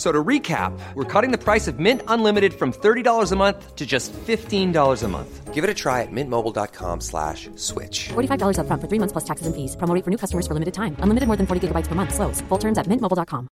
[0.00, 3.84] So to recap, we're cutting the price of Mint Unlimited from $30 a month to
[3.84, 5.52] just $15 a month.
[5.52, 8.08] Give it a try at mintmobile.com slash switch.
[8.08, 9.76] $45 up front for three months plus taxes and fees.
[9.76, 10.96] Promo rate for new customers for limited time.
[11.00, 12.14] Unlimited more than 40 gigabytes per month.
[12.14, 12.40] Slows.
[12.48, 13.46] Full terms at mintmobile.com.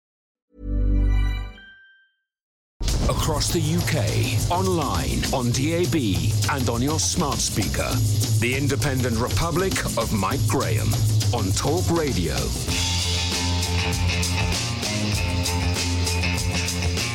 [3.11, 5.97] Across the UK, online, on DAB,
[6.55, 7.91] and on your smart speaker.
[8.39, 10.87] The Independent Republic of Mike Graham
[11.35, 12.37] on Talk Radio.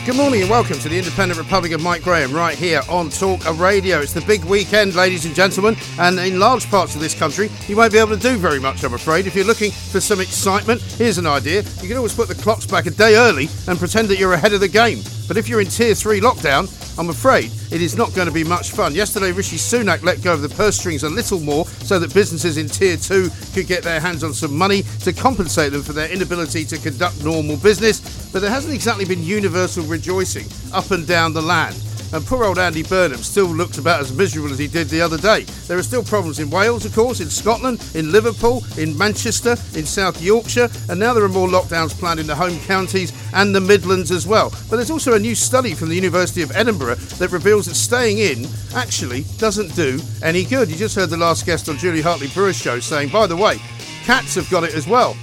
[0.03, 3.45] Good morning and welcome to the Independent Republic of Mike Graham right here on Talk
[3.45, 3.99] of Radio.
[3.99, 7.77] It's the big weekend, ladies and gentlemen, and in large parts of this country, you
[7.77, 9.27] won't be able to do very much, I'm afraid.
[9.27, 11.61] If you're looking for some excitement, here's an idea.
[11.83, 14.53] You can always put the clocks back a day early and pretend that you're ahead
[14.53, 15.03] of the game.
[15.27, 16.67] But if you're in Tier 3 lockdown,
[16.99, 18.93] I'm afraid it is not going to be much fun.
[18.93, 22.57] Yesterday, Rishi Sunak let go of the purse strings a little more so that businesses
[22.57, 26.09] in Tier 2 could get their hands on some money to compensate them for their
[26.11, 28.01] inability to conduct normal business.
[28.31, 31.75] But there hasn't exactly been universal rejoicing up and down the land.
[32.13, 35.17] And poor old Andy Burnham still looks about as miserable as he did the other
[35.17, 35.43] day.
[35.67, 39.85] There are still problems in Wales, of course, in Scotland, in Liverpool, in Manchester, in
[39.85, 43.61] South Yorkshire, and now there are more lockdowns planned in the home counties and the
[43.61, 44.49] Midlands as well.
[44.69, 48.17] But there's also a new study from the University of Edinburgh that reveals that staying
[48.17, 48.45] in
[48.75, 50.69] actually doesn't do any good.
[50.69, 53.57] You just heard the last guest on Julie Hartley Brewer's show saying, by the way,
[54.03, 55.15] cats have got it as well.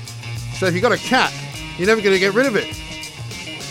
[0.54, 1.34] So if you've got a cat,
[1.76, 2.74] you're never going to get rid of it.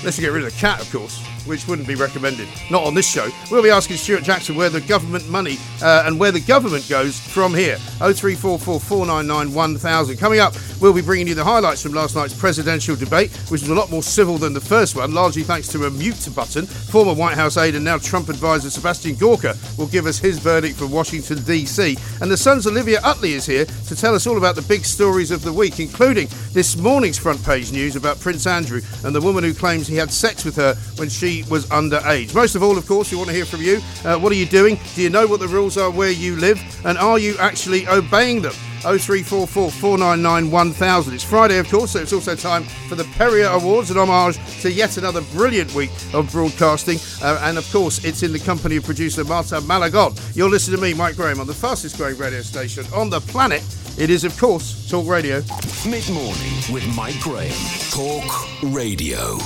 [0.03, 2.47] You get rid of the cat, of course, which wouldn't be recommended.
[2.71, 3.29] Not on this show.
[3.51, 7.19] We'll be asking Stewart Jackson where the government money uh, and where the government goes
[7.19, 7.75] from here.
[7.99, 10.17] 0344 499 1000.
[10.17, 13.69] Coming up, we'll be bringing you the highlights from last night's presidential debate, which was
[13.69, 16.65] a lot more civil than the first one, largely thanks to a mute button.
[16.65, 20.77] Former White House aide and now Trump advisor Sebastian Gorka will give us his verdict
[20.77, 21.97] from Washington, D.C.
[22.21, 25.31] And the Sun's Olivia Utley is here to tell us all about the big stories
[25.31, 29.43] of the week, including this morning's front page news about Prince Andrew and the woman
[29.43, 32.33] who claims he had sex with her when she was underage.
[32.33, 33.79] Most of all, of course, we want to hear from you.
[34.03, 34.79] Uh, what are you doing?
[34.95, 36.59] Do you know what the rules are where you live?
[36.85, 38.53] And are you actually obeying them?
[38.81, 41.13] 0344 499 1000.
[41.13, 44.71] It's Friday, of course, so it's also time for the Perrier Awards, an homage to
[44.71, 46.99] yet another brilliant week of broadcasting.
[47.21, 50.13] Uh, and of course, it's in the company of producer Marta Malagon.
[50.35, 53.63] You're listening to me, Mike Graham, on the fastest growing radio station on the planet.
[53.97, 55.41] It is, of course, Talk Radio.
[55.89, 57.51] Mid morning with Mike Graham.
[57.89, 59.37] Talk Radio.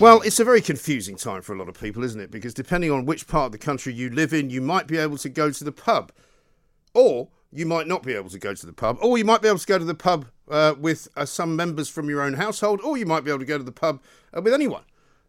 [0.00, 2.30] Well, it's a very confusing time for a lot of people, isn't it?
[2.30, 5.18] Because depending on which part of the country you live in, you might be able
[5.18, 6.10] to go to the pub.
[6.94, 8.98] Or you might not be able to go to the pub.
[9.00, 11.88] Or you might be able to go to the pub uh, with uh, some members
[11.88, 12.80] from your own household.
[12.82, 14.02] Or you might be able to go to the pub
[14.36, 14.84] uh, with anyone.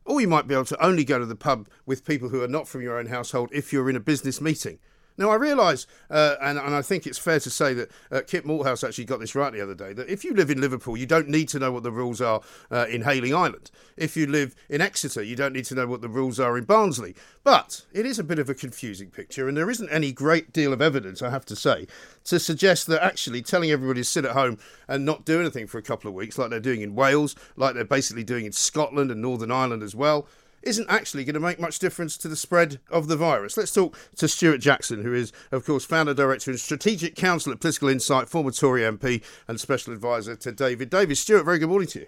[0.06, 2.48] Or you might be able to only go to the pub with people who are
[2.48, 4.80] not from your own household if you're in a business meeting.
[5.22, 8.44] Now, I realise, uh, and, and I think it's fair to say that uh, Kit
[8.44, 11.06] Malthouse actually got this right the other day, that if you live in Liverpool, you
[11.06, 13.70] don't need to know what the rules are uh, in Hayling Island.
[13.98, 16.64] If you live in Exeter, you don't need to know what the rules are in
[16.64, 17.14] Barnsley.
[17.44, 20.74] But it is a bit of a confusing picture, and there isn't any great deal
[20.74, 21.86] of evidence, I have to say,
[22.24, 25.78] to suggest that actually telling everybody to sit at home and not do anything for
[25.78, 29.12] a couple of weeks, like they're doing in Wales, like they're basically doing in Scotland
[29.12, 30.28] and Northern Ireland as well,
[30.64, 33.58] isn't actually going to make much difference to the spread of the virus.
[33.58, 37.60] Let's talk to Stewart Jackson, who is, of course, founder, director, and strategic counsel at
[37.60, 41.20] Political Insight, former Tory MP, and special advisor to David Davis.
[41.20, 42.08] Stewart, very good morning to you.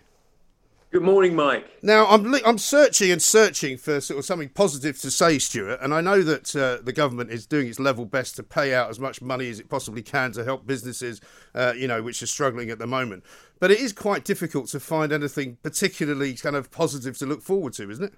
[0.94, 1.66] Good morning, Mike.
[1.82, 5.92] Now, I'm I'm searching and searching for sort of something positive to say, Stewart, and
[5.92, 9.00] I know that uh, the government is doing its level best to pay out as
[9.00, 11.20] much money as it possibly can to help businesses,
[11.56, 13.24] uh, you know, which are struggling at the moment.
[13.60, 17.74] But it is quite difficult to find anything particularly kind of positive to look forward
[17.74, 18.14] to, isn't it?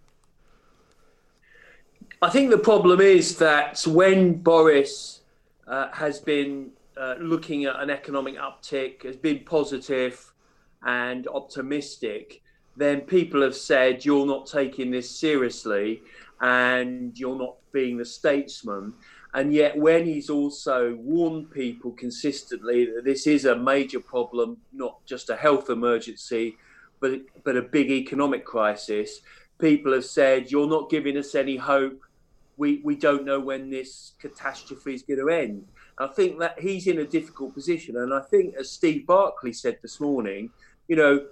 [2.21, 5.21] I think the problem is that when Boris
[5.67, 10.33] uh, has been uh, looking at an economic uptick, has been positive
[10.83, 12.41] and optimistic,
[12.77, 16.01] then people have said you're not taking this seriously
[16.41, 18.93] and you're not being the statesman.
[19.33, 25.05] And yet, when he's also warned people consistently that this is a major problem, not
[25.05, 26.57] just a health emergency,
[27.01, 29.19] but but a big economic crisis.
[29.59, 32.01] People have said you're not giving us any hope.
[32.57, 35.67] We we don't know when this catastrophe is going to end.
[35.97, 39.79] I think that he's in a difficult position, and I think as Steve Barclay said
[39.81, 40.49] this morning,
[40.87, 41.25] you know,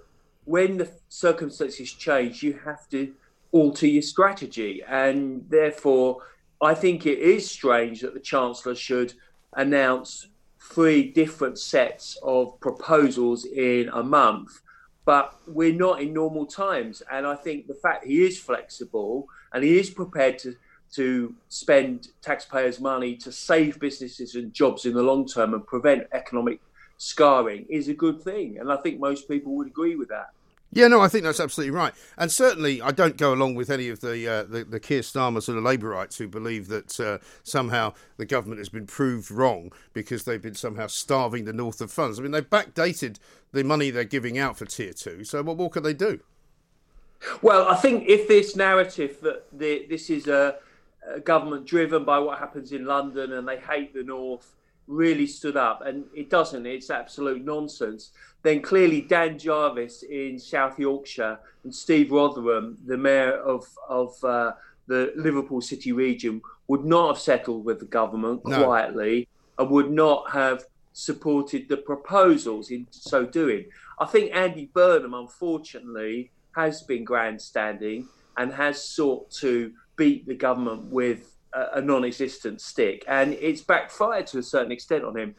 [0.44, 3.14] when the circumstances change, you have to
[3.52, 6.22] alter your strategy, and therefore,
[6.60, 9.14] I think it is strange that the Chancellor should
[9.52, 10.28] announce
[10.60, 14.60] three different sets of proposals in a month.
[15.04, 17.02] But we're not in normal times.
[17.12, 20.56] And I think the fact he is flexible and he is prepared to,
[20.94, 26.06] to spend taxpayers' money to save businesses and jobs in the long term and prevent
[26.12, 26.60] economic
[26.98, 28.58] scarring is a good thing.
[28.58, 30.30] And I think most people would agree with that.
[30.72, 33.88] Yeah, no, I think that's absolutely right, and certainly I don't go along with any
[33.90, 37.94] of the uh, the, the Keir Starmer sort of Labourites who believe that uh, somehow
[38.16, 42.18] the government has been proved wrong because they've been somehow starving the north of funds.
[42.18, 43.18] I mean, they've backdated
[43.52, 46.18] the money they're giving out for tier two, so what more can they do?
[47.40, 50.56] Well, I think if this narrative that the, this is a,
[51.12, 54.54] a government driven by what happens in London and they hate the north
[54.86, 56.66] really stood up, and it doesn't.
[56.66, 58.10] It's absolute nonsense.
[58.42, 64.52] Then clearly Dan Jarvis in South Yorkshire and Steve Rotheram, the mayor of of uh,
[64.86, 68.64] the Liverpool City region, would not have settled with the government no.
[68.64, 69.28] quietly
[69.58, 73.64] and would not have supported the proposals in so doing.
[73.98, 80.84] I think Andy Burnham, unfortunately, has been grandstanding and has sought to beat the government
[80.90, 85.34] with a, non-existent stick, and it's backfired to a certain extent on him.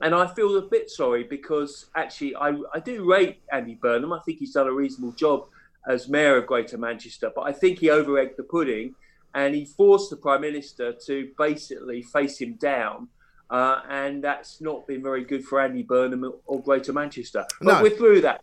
[0.00, 4.12] And I feel a bit sorry because actually I, I do rate Andy Burnham.
[4.12, 5.46] I think he's done a reasonable job
[5.86, 8.94] as mayor of Greater Manchester, but I think he over egged the pudding
[9.34, 13.08] and he forced the Prime Minister to basically face him down.
[13.50, 17.44] Uh, and that's not been very good for Andy Burnham or Greater Manchester.
[17.60, 17.82] But no.
[17.82, 18.42] we're through that.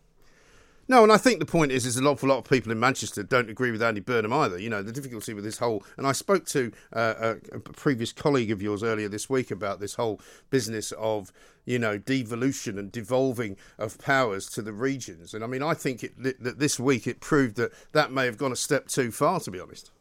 [0.89, 2.79] No, and I think the point is, is a an awful lot of people in
[2.79, 4.57] Manchester don't agree with Andy Burnham either.
[4.57, 7.13] You know, the difficulty with this whole, and I spoke to uh,
[7.51, 11.33] a, a, previous colleague of yours earlier this week about this whole business of,
[11.65, 15.33] you know, devolution and devolving of powers to the regions.
[15.33, 18.37] And I mean, I think it, that this week it proved that that may have
[18.37, 19.91] gone a step too far, to be honest.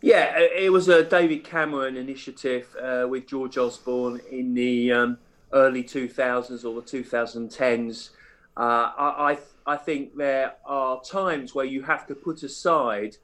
[0.00, 5.18] Yeah, it was a David Cameron initiative uh, with George Osborne in the um,
[5.52, 8.10] early 2000s or the 2010s
[8.56, 13.16] uh, I, I, think there are times where you have to put aside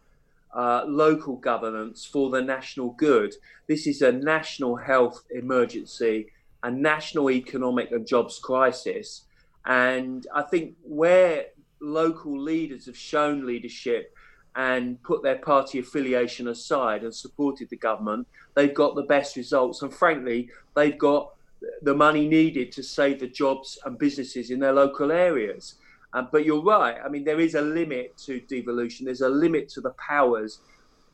[0.54, 3.34] uh, local governance for the national good.
[3.66, 6.28] This is a national health emergency,
[6.62, 9.24] a national economic and jobs crisis.
[9.66, 11.46] And I think where
[11.80, 14.14] local leaders have shown leadership
[14.56, 19.82] and put their party affiliation aside and supported the government, they've got the best results.
[19.82, 21.34] And frankly, they've got
[21.82, 25.74] the money needed to save the jobs and businesses in their local areas.
[26.12, 26.96] Um, but you're right.
[27.04, 29.04] I mean, there is a limit to devolution.
[29.06, 30.60] There's a limit to the powers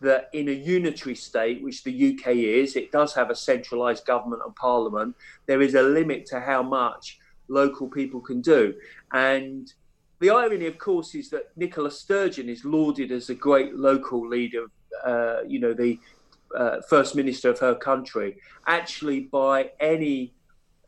[0.01, 4.43] that in a unitary state, which the UK is, it does have a centralised government
[4.45, 5.17] and parliament.
[5.47, 7.19] There is a limit to how much
[7.49, 8.75] local people can do.
[9.13, 9.73] And
[10.21, 14.67] the irony, of course, is that Nicola Sturgeon is lauded as a great local leader.
[15.05, 15.99] Uh, you know, the
[16.57, 18.37] uh, first minister of her country,
[18.67, 20.35] actually, by any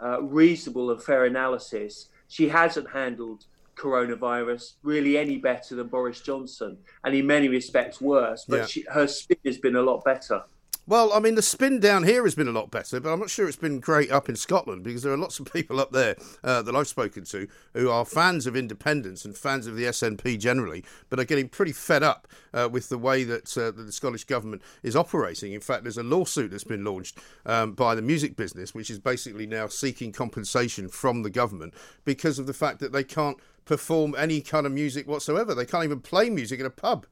[0.01, 3.47] uh, reasonable and fair analysis, she hasn't handled
[3.77, 8.45] coronavirus really any better than Boris Johnson, and in many respects worse.
[8.49, 8.67] But yeah.
[8.67, 10.43] she, her spin has been a lot better.
[10.89, 13.29] Well, I mean, the spin down here has been a lot better, but I'm not
[13.29, 16.15] sure it's been great up in Scotland because there are lots of people up there
[16.45, 20.39] uh, that I've spoken to who are fans of independence and fans of the SNP
[20.39, 24.23] generally, but are getting pretty fed up uh, with the way that, uh, the Scottish
[24.23, 25.55] government is operating.
[25.55, 29.01] In fact, there's a lawsuit that's been launched um, by the music business, which is
[29.01, 31.75] basically now seeking compensation from the government
[32.05, 35.53] because of the fact that they can't perform any kind of music whatsoever.
[35.53, 37.07] They can't even play music in a pub.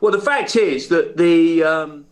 [0.00, 2.06] Well, the fact is that the um,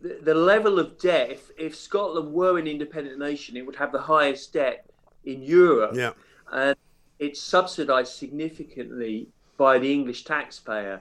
[0.00, 3.92] the, the, level of debt, if, if Scotland were an independent nation, it would have
[3.92, 4.86] the highest debt
[5.24, 5.92] in Europe.
[5.94, 6.12] Yeah.
[6.52, 6.76] And
[7.18, 11.00] it's subsidised significantly by the English taxpayer,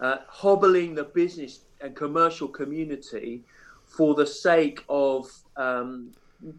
[0.00, 3.42] uh, hobbling the business and commercial community
[3.84, 6.10] for the sake of um,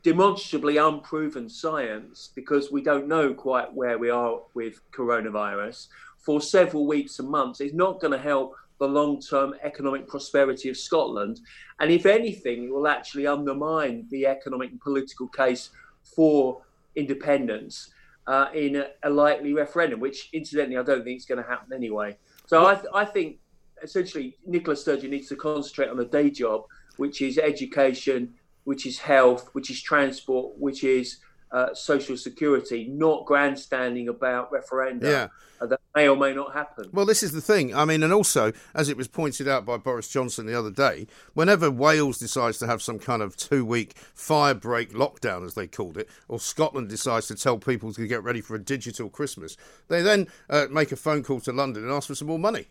[0.04, 5.88] demonstrably unproven science, because we don't know quite where we are with coronavirus,
[6.20, 10.70] for several weeks and months It's not going to help the long term economic prosperity
[10.70, 11.40] of Scotland.
[11.80, 15.70] And if anything, it will actually undermine the economic and political case
[16.16, 16.62] for
[16.96, 17.92] independence
[18.28, 21.74] uh, in a, a, likely referendum, which incidentally I don't think is going to happen
[21.74, 22.18] anyway.
[22.48, 23.38] So I, th- I think
[23.82, 26.64] essentially Nicola Sturgeon needs to concentrate on a day job,
[26.98, 31.18] which is education, which is health, which is transport, which is
[31.54, 35.28] uh, social security, not grandstanding about referenda Yeah.
[35.62, 36.90] uh, that may or may not happen.
[36.92, 37.76] Well, this is the thing.
[37.76, 41.06] I mean, and also, as it was pointed out by Boris Johnson the other day,
[41.36, 45.68] whenever Wales decides to have some kind of two week fire break lockdown, as they
[45.68, 49.56] called it, or Scotland decides to tell people to get ready for a digital Christmas,
[49.90, 52.66] they then uh, make a phone call to London and ask for some more money.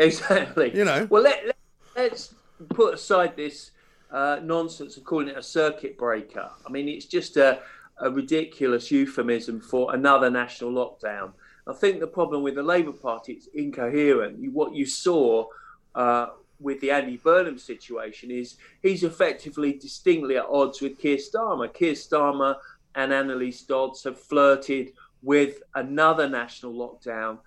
[0.00, 0.76] Exactly.
[0.76, 1.06] You know.
[1.08, 1.54] Well, let,
[1.94, 2.34] let, us
[2.70, 3.70] put aside this
[4.12, 6.50] uh, nonsense of calling it a circuit breaker.
[6.66, 7.60] I mean, it's just a,
[7.98, 11.32] a ridiculous euphemism for another national lockdown.
[11.66, 14.38] I think the problem with the Labour Party is incoherent.
[14.52, 15.46] What you saw
[15.94, 21.72] uh, with the Andy Burnham situation is he's effectively distinctly at odds with Keir Starmer.
[21.72, 22.56] Keir Starmer
[22.94, 27.38] and Anneliese Dodds have flirted with another national lockdown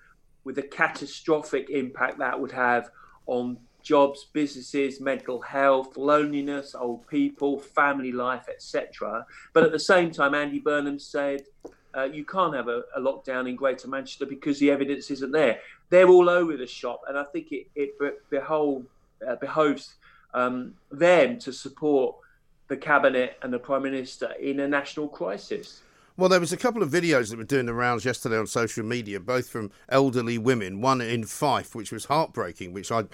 [0.43, 2.89] with the catastrophic impact that would have
[3.25, 9.25] on jobs, businesses, mental health, loneliness, old people, family life, etc.
[9.51, 11.43] But at the same time, Andy Burnham said
[11.95, 15.59] uh, you can't have a, a, lockdown in Greater Manchester because the evidence isn't there.
[15.89, 19.93] They're all over the shop, and I think it, it uh, behoves
[20.33, 22.15] um, them to support
[22.67, 25.81] the cabinet and the prime minister in a national crisis.
[26.15, 28.85] Well, there was a couple of videos that were doing the rounds yesterday on social
[28.85, 30.79] media, both from elderly women.
[30.79, 33.05] One in Fife, which was heartbreaking, which I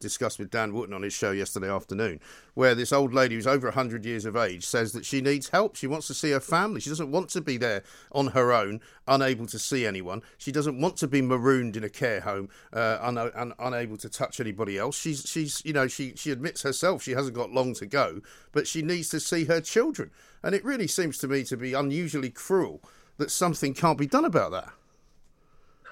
[0.00, 2.20] discussed with Dan Wootton on his show yesterday afternoon,
[2.54, 5.76] where this old lady who's over 100 years of age says that she needs help.
[5.76, 6.80] She wants to see her family.
[6.80, 10.22] She doesn't want to be there on her own, unable to see anyone.
[10.38, 14.08] She doesn't want to be marooned in a care home, uh, un- un- unable to
[14.08, 14.98] touch anybody else.
[14.98, 18.66] She's, she's, you know, she, she admits herself she hasn't got long to go, but
[18.66, 20.10] she needs to see her children.
[20.42, 22.80] And it really seems to me to be unusually cruel
[23.18, 24.70] that something can't be done about that.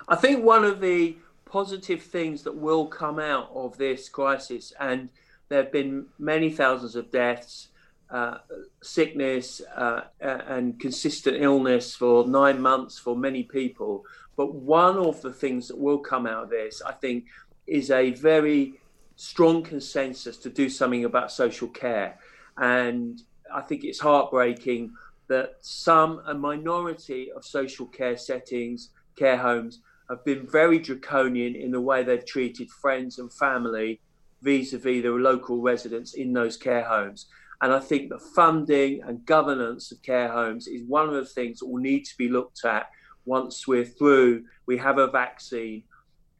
[0.09, 5.09] I think one of the positive things that will come out of this crisis, and
[5.49, 7.69] there have been many thousands of deaths,
[8.11, 8.39] uh,
[8.83, 14.05] sickness, uh, and consistent illness for nine months for many people.
[14.37, 17.27] But one of the things that will come out of this, I think,
[17.67, 18.75] is a very
[19.17, 22.19] strong consensus to do something about social care.
[22.57, 23.23] And
[23.53, 24.93] I think it's heartbreaking
[25.29, 31.71] that some, a minority of social care settings, care homes, have been very draconian in
[31.71, 34.01] the way they've treated friends and family
[34.43, 37.27] vis a vis the local residents in those care homes.
[37.63, 41.59] And I think the funding and governance of care homes is one of the things
[41.59, 42.87] that will need to be looked at
[43.25, 45.83] once we're through, we have a vaccine,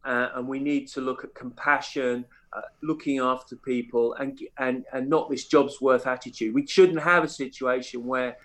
[0.05, 2.25] uh, and we need to look at compassion
[2.57, 6.55] uh, looking after people and and and not this job's worth attitude.
[6.55, 8.37] We shouldn't have a situation where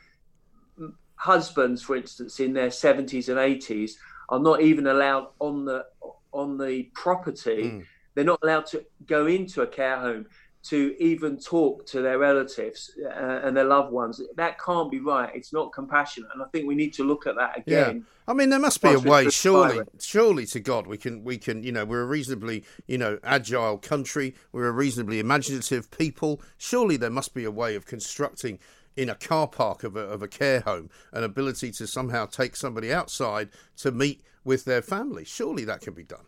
[1.16, 3.92] husbands, for instance, in their 70s and 80s,
[4.30, 5.86] are not even allowed on the
[6.34, 7.64] on the property.
[7.64, 7.86] Mm.
[8.14, 10.26] They're not allowed to go into a care home
[10.64, 14.22] to even talk to their relatives uh, and their loved ones.
[14.36, 15.30] That can't be right.
[15.34, 17.98] It's not compassionate, and I think we need to look at that again.
[17.98, 18.04] Yeah.
[18.28, 19.30] I mean, there must be a way.
[19.30, 21.64] Surely, surely to God, we can, we can.
[21.64, 24.36] You know, we're a reasonably, you know, agile country.
[24.52, 26.42] We're a reasonably imaginative people.
[26.58, 28.60] Surely, there must be a way of constructing
[28.96, 32.56] in a car park of a, of a care home an ability to somehow take
[32.56, 35.24] somebody outside to meet with their family.
[35.24, 36.26] Surely that can be done.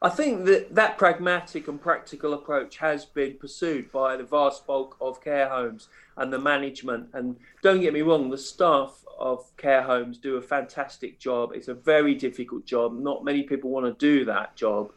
[0.00, 4.96] I think that that pragmatic and practical approach has been pursued by the vast bulk
[5.00, 7.08] of care homes and the management.
[7.14, 11.50] And don't get me wrong, the staff of care homes do a fantastic job.
[11.52, 12.96] It's a very difficult job.
[12.96, 14.92] Not many people want to do that job.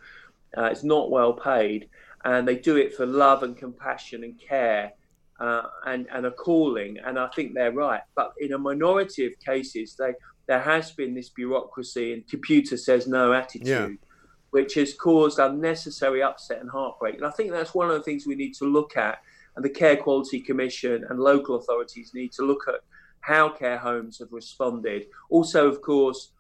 [0.56, 1.90] Uh, it's not well paid,
[2.24, 4.94] and they do it for love and compassion and care.
[5.40, 8.02] Uh, and, and a calling, and I think they're right.
[8.14, 10.14] But in a minority of cases, they,
[10.46, 13.66] there has been this bureaucracy and computer says no attitude.
[13.66, 14.08] Yeah
[14.52, 17.16] which has caused unnecessary upset and heartbreak.
[17.16, 19.20] And I think that's one of the things we need to look at.
[19.56, 22.82] And the Care Quality Commission and local authorities need to look at
[23.22, 25.06] how care homes have responded.
[25.30, 26.32] Also, of course,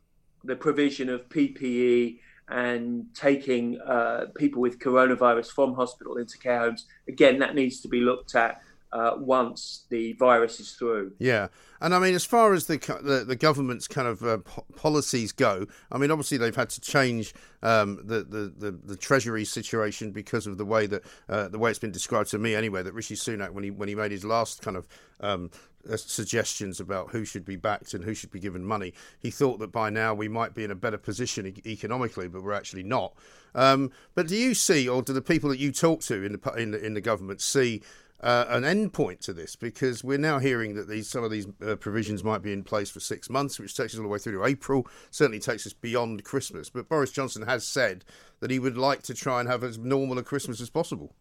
[0.44, 6.86] the provision of PPE and taking uh, people with coronavirus from hospital into care homes.
[7.08, 8.62] Again, that needs to be looked at
[8.93, 11.13] uh, once the virus is through.
[11.19, 11.48] Yeah,
[11.79, 14.39] and I mean, as far as the the, the government's kind of uh,
[14.75, 17.33] policies go, I mean, obviously they've had to change
[17.63, 21.69] um, the, the, the the Treasury situation because of the way that uh, the way
[21.69, 22.83] it's been described to me anyway.
[22.83, 24.88] That Rishi Sunak, when he when he made his last kind of
[25.21, 25.50] um,
[25.89, 29.60] uh, suggestions about who should be backed and who should be given money, he thought
[29.60, 33.13] that by now we might be in a better position economically, but we're actually not.
[33.55, 36.53] Um, but do you see, or do the people that you talk to in the
[36.53, 37.81] in the, in the government see?
[38.21, 41.47] Uh, an end point to this because we're now hearing that these some of these
[41.65, 44.19] uh, provisions might be in place for six months, which takes us all the way
[44.19, 44.87] through to April.
[45.09, 46.69] Certainly takes us beyond Christmas.
[46.69, 48.05] But Boris Johnson has said
[48.39, 51.13] that he would like to try and have as normal a Christmas as possible.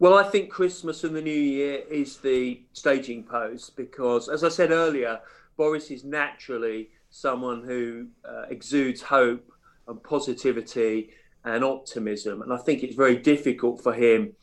[0.00, 4.48] Well, I think Christmas and the New Year is the staging post because, as I
[4.48, 5.20] said earlier,
[5.56, 9.50] Boris is naturally someone who uh, exudes hope
[9.88, 11.10] and positivity
[11.44, 12.42] and optimism.
[12.42, 14.34] And I think it's very difficult for him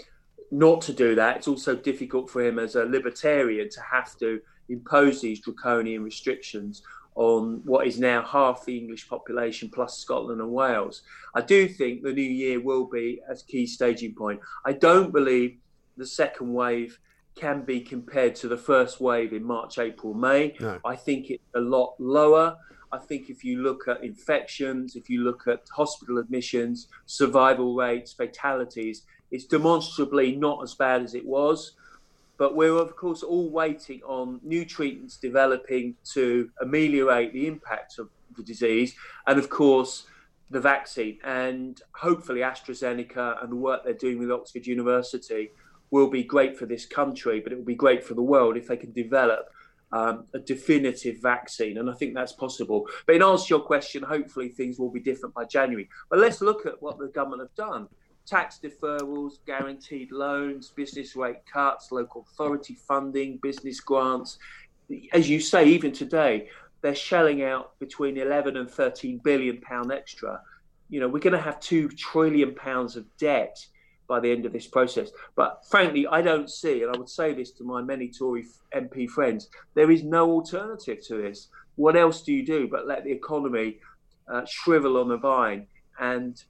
[0.51, 1.37] not to do that.
[1.37, 6.81] It's also difficult for him as a libertarian to have to impose these draconian restrictions
[7.15, 11.01] on what is now half the English population plus Scotland and Wales.
[11.33, 14.41] I do think the new year will be a key staging point.
[14.65, 15.57] I don't believe
[15.95, 16.99] the second wave
[17.35, 20.55] can be compared to the first wave in March, April, May.
[20.59, 20.79] No.
[20.85, 22.57] I think it's a lot lower.
[22.91, 28.13] I think if you look at infections, if you look at hospital admissions, survival rates,
[28.13, 31.73] fatalities, it's demonstrably not as bad as it was.
[32.37, 38.09] But we're, of course, all waiting on new treatments developing to ameliorate the impact of
[38.35, 38.93] the disease.
[39.25, 40.05] And, of course,
[40.49, 41.17] the vaccine.
[41.23, 45.51] And hopefully, AstraZeneca and the work they're doing with Oxford University
[45.91, 48.67] will be great for this country, but it will be great for the world if
[48.67, 49.49] they can develop
[49.91, 51.77] um, a definitive vaccine.
[51.77, 52.87] And I think that's possible.
[53.05, 55.87] But in answer to your question, hopefully things will be different by January.
[56.09, 57.87] But let's look at what the government have done
[58.25, 64.37] tax deferrals, guaranteed loans, business rate cuts, local authority funding, business grants.
[65.13, 66.49] As you say, even today,
[66.81, 70.41] they're shelling out between 11 and 13 billion pound extra.
[70.89, 73.57] You know, we're going to have two trillion pounds of debt
[74.07, 75.09] by the end of this process.
[75.35, 79.09] But frankly, I don't see, and I would say this to my many Tory MP
[79.09, 81.47] friends, there is no alternative to this.
[81.75, 83.79] What else do you do but let the economy
[84.31, 85.67] uh, shrivel on the vine
[85.99, 86.43] and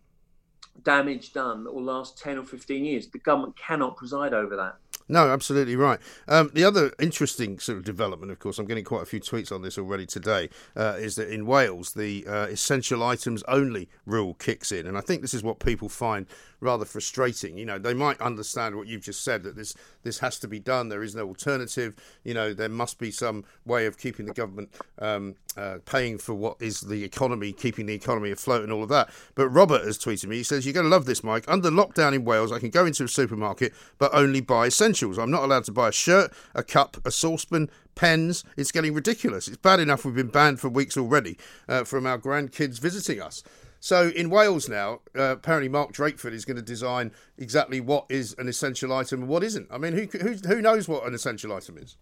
[0.83, 3.07] damage done that will last 10 or 15 years.
[3.07, 4.77] The government cannot preside over that.
[5.07, 5.99] No, absolutely right.
[6.27, 9.51] Um, the other interesting sort of development, of course, I'm getting quite a few tweets
[9.51, 14.33] on this already today, uh, is that in Wales, the uh, essential items only rule
[14.33, 14.87] kicks in.
[14.87, 16.25] And I think this is what people find
[16.59, 17.55] rather frustrating.
[17.55, 20.59] You know, they might understand what you've just said that this this has to be
[20.59, 20.89] done.
[20.89, 21.95] There is no alternative.
[22.23, 26.33] You know, there must be some way of keeping the government um, uh, paying for
[26.33, 29.09] what is the economy, keeping the economy afloat, and all of that.
[29.35, 30.37] But Robert has tweeted me.
[30.37, 31.45] He says, "You're going to love this, Mike.
[31.47, 35.17] Under lockdown in Wales, I can go into a supermarket, but only buy essentials.
[35.17, 39.47] I'm not allowed to buy a shirt, a cup, a saucepan." Pens, it's getting ridiculous.
[39.47, 41.37] It's bad enough we've been banned for weeks already
[41.69, 43.41] uh, from our grandkids visiting us.
[43.79, 48.35] So in Wales now, uh, apparently Mark Drakeford is going to design exactly what is
[48.39, 49.67] an essential item and what isn't.
[49.71, 51.95] I mean, who who, who knows what an essential item is?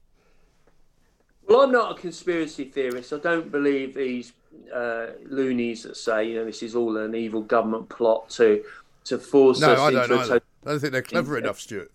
[1.54, 3.13] Well, I'm not a conspiracy theorist.
[3.13, 4.34] I don't believe these
[4.74, 8.63] uh, loonies that say, you know, this is all an evil government plot to
[9.04, 10.34] to force no, us I don't into.
[10.34, 11.92] I don't think they're clever enough, Stewart.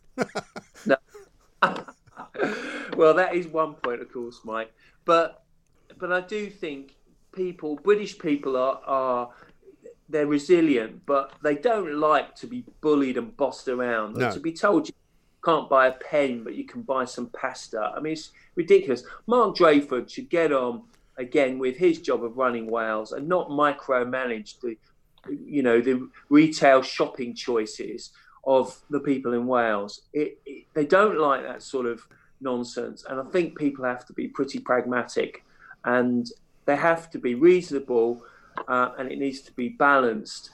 [0.87, 0.97] no.
[2.97, 4.73] well, that is one point, of course, Mike.
[5.05, 5.43] But
[5.99, 6.95] but I do think
[7.33, 9.31] people, British people, are are
[10.09, 14.19] they're resilient, but they don't like to be bullied and bossed around.
[14.19, 14.31] No.
[14.31, 14.95] To be told you
[15.45, 17.93] can't buy a pen, but you can buy some pasta.
[17.97, 19.05] I mean, it's ridiculous.
[19.27, 20.83] Mark Drakeford should get on
[21.17, 24.77] again with his job of running Wales and not micromanage the,
[25.29, 28.11] you know, the retail shopping choices
[28.45, 30.03] of the people in Wales.
[30.13, 32.07] It, it, they don't like that sort of
[32.41, 35.45] nonsense, and I think people have to be pretty pragmatic,
[35.85, 36.31] and
[36.67, 38.23] they have to be reasonable
[38.67, 40.51] uh, and it needs to be balanced.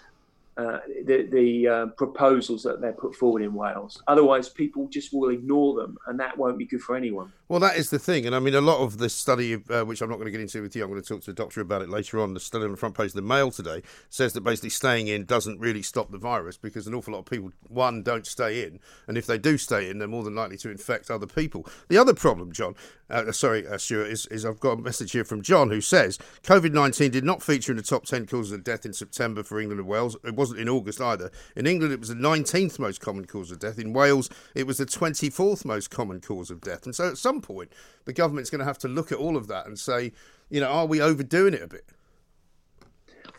[0.57, 4.01] Uh, the, the uh, proposals that they're put forward in Wales.
[4.07, 7.33] Otherwise, people just will ignore them, and that won't be good for anyone.
[7.49, 10.01] Well, that is the thing, and I mean, a lot of the study, uh, which
[10.01, 11.61] I'm not going to get into with you, I'm going to talk to the doctor
[11.61, 12.35] about it later on.
[12.35, 15.25] The study on the front page of the Mail today says that basically staying in
[15.25, 18.79] doesn't really stop the virus because an awful lot of people, one, don't stay in,
[19.09, 21.67] and if they do stay in, they're more than likely to infect other people.
[21.88, 22.77] The other problem, John,
[23.11, 26.17] uh, sorry, uh, Stewart, is, is I've got a message here from John who says
[26.45, 29.61] COVID 19 did not feature in the top 10 causes of death in September for
[29.61, 30.17] England and Wales.
[30.25, 31.30] It wasn't in August either.
[31.57, 33.78] In England, it was the 19th most common cause of death.
[33.78, 36.85] In Wales, it was the 24th most common cause of death.
[36.85, 37.72] And so at some point,
[38.04, 40.12] the government's going to have to look at all of that and say,
[40.50, 41.87] you know, are we overdoing it a bit?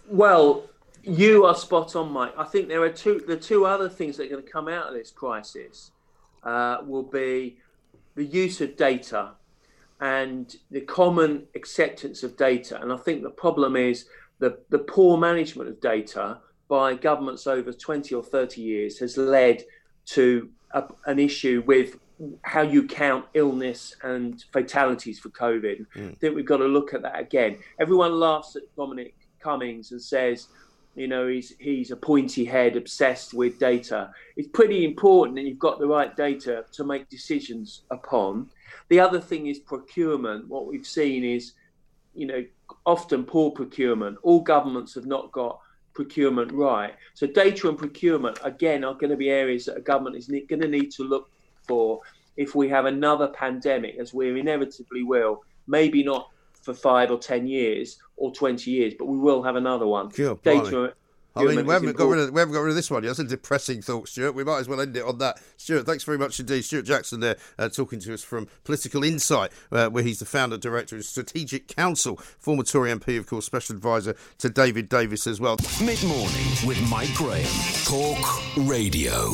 [0.07, 0.67] Well,
[1.03, 2.33] you are spot on, Mike.
[2.35, 3.21] I think there are two.
[3.27, 5.91] The two other things that are going to come out of this crisis
[6.41, 7.57] uh, will be
[8.15, 9.33] the use of data
[10.01, 12.81] and the common acceptance of data.
[12.81, 14.05] And I think the problem is
[14.39, 19.63] the the poor management of data by governments over 20 or 30 years has led
[20.05, 21.97] to a, an issue with
[22.43, 25.85] how you count illness and fatalities for COVID.
[25.95, 26.11] Mm.
[26.11, 27.57] I think we've got to look at that again.
[27.79, 30.47] Everyone laughs at Dominic Cummings and says,
[30.95, 34.11] you know, he's he's a pointy head, obsessed with data.
[34.37, 38.49] It's pretty important that you've got the right data to make decisions upon.
[38.87, 40.47] The other thing is procurement.
[40.47, 41.53] What we've seen is,
[42.13, 42.45] you know,
[42.85, 44.17] often poor procurement.
[44.23, 45.59] All governments have not got
[45.95, 46.93] procurement right.
[47.15, 50.61] So data and procurement again are going to be areas that a government is going
[50.61, 51.29] to need to look
[51.67, 52.01] for
[52.37, 55.43] if we have another pandemic, as we inevitably will.
[55.67, 56.29] Maybe not
[56.61, 60.09] for five or ten years or twenty years, but we will have another one.
[60.43, 60.93] Data.
[61.35, 63.09] I mean, we haven't, got rid of, we haven't got rid of this one yet.
[63.09, 64.35] That's a depressing thought, Stewart.
[64.35, 65.39] We might as well end it on that.
[65.57, 66.63] Stewart, thanks very much indeed.
[66.63, 70.57] Stewart Jackson there uh, talking to us from Political Insight, uh, where he's the founder,
[70.57, 75.41] director of Strategic Counsel, former Tory MP, of course, special advisor to David Davis as
[75.41, 75.57] well.
[75.83, 77.45] Mid morning with Mike Graham.
[77.83, 79.31] Talk Radio.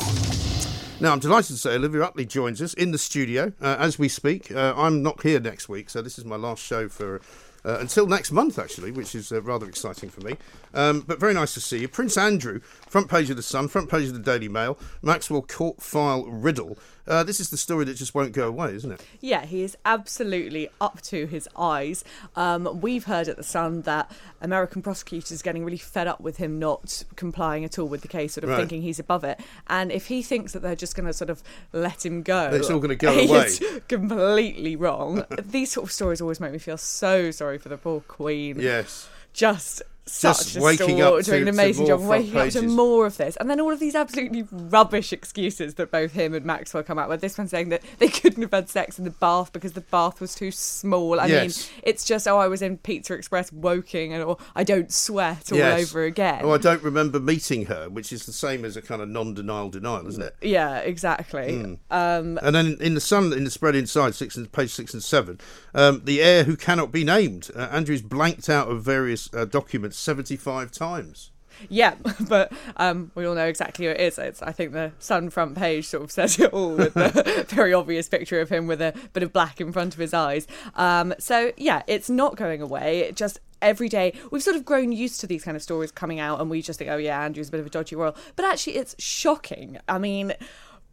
[1.00, 4.08] Now, I'm delighted to say Olivia Utley joins us in the studio uh, as we
[4.08, 4.52] speak.
[4.52, 7.20] Uh, I'm not here next week, so this is my last show for
[7.64, 10.36] uh, until next month, actually, which is uh, rather exciting for me.
[10.74, 11.88] Um, but very nice to see you.
[11.88, 15.82] Prince Andrew, front page of the Sun, front page of the Daily Mail, Maxwell court
[15.82, 16.78] file riddle.
[17.06, 19.04] Uh, this is the story that just won't go away, isn't it?
[19.20, 22.04] Yeah, he is absolutely up to his eyes.
[22.36, 26.36] Um, we've heard at the Sun that American prosecutors are getting really fed up with
[26.36, 28.58] him not complying at all with the case, sort of Right.
[28.58, 29.40] thinking he's above it.
[29.66, 32.70] And if he thinks that they're just going to sort of let him go, It's
[32.70, 33.48] all gonna go he away.
[33.88, 35.24] completely wrong.
[35.42, 38.60] These sort of stories always make me feel so sorry for the poor Queen.
[38.60, 39.08] Yes.
[39.32, 39.82] Just.
[40.14, 43.16] Such a waking stalwart, up to- doing an amazing job, waking up to more of
[43.16, 46.98] this, and then all of these absolutely rubbish excuses that both him and Maxwell come
[46.98, 47.20] out with.
[47.22, 50.20] This one saying that they couldn't have had sex in the bath because the bath
[50.20, 51.18] was too small.
[51.18, 51.70] I Yes.
[51.70, 55.50] mean, it's just oh, I was in Pizza Express woking, and or I don't sweat
[55.50, 55.88] all Yes.
[55.90, 56.40] over again.
[56.42, 59.70] Oh, I don't remember meeting her, which is the same as a kind of non-denial
[59.70, 60.36] denial, isn't it?
[60.42, 61.54] yeah, exactly.
[61.58, 61.74] Hmm.
[61.90, 65.02] Um, And then in the Sun, in the spread inside, six and page six and
[65.02, 65.40] seven,
[65.74, 67.50] um, the heir who cannot be named.
[67.56, 71.30] Uh, Andrew's blanked out of various uh, documents seventy-five times.
[71.68, 71.94] Yeah,
[72.28, 74.18] but um, we all know exactly who it is.
[74.18, 77.72] It's, I think the Sun front page sort of says it all with the very
[77.74, 80.46] obvious picture of him with a bit of black in front of his eyes.
[80.74, 83.00] Um, so, yeah, it's not going away.
[83.00, 86.18] It just every day we've sort of grown used to these kind of stories coming
[86.18, 88.44] out and we just think oh yeah andrew's a bit of a dodgy royal but
[88.44, 90.32] actually it's shocking i mean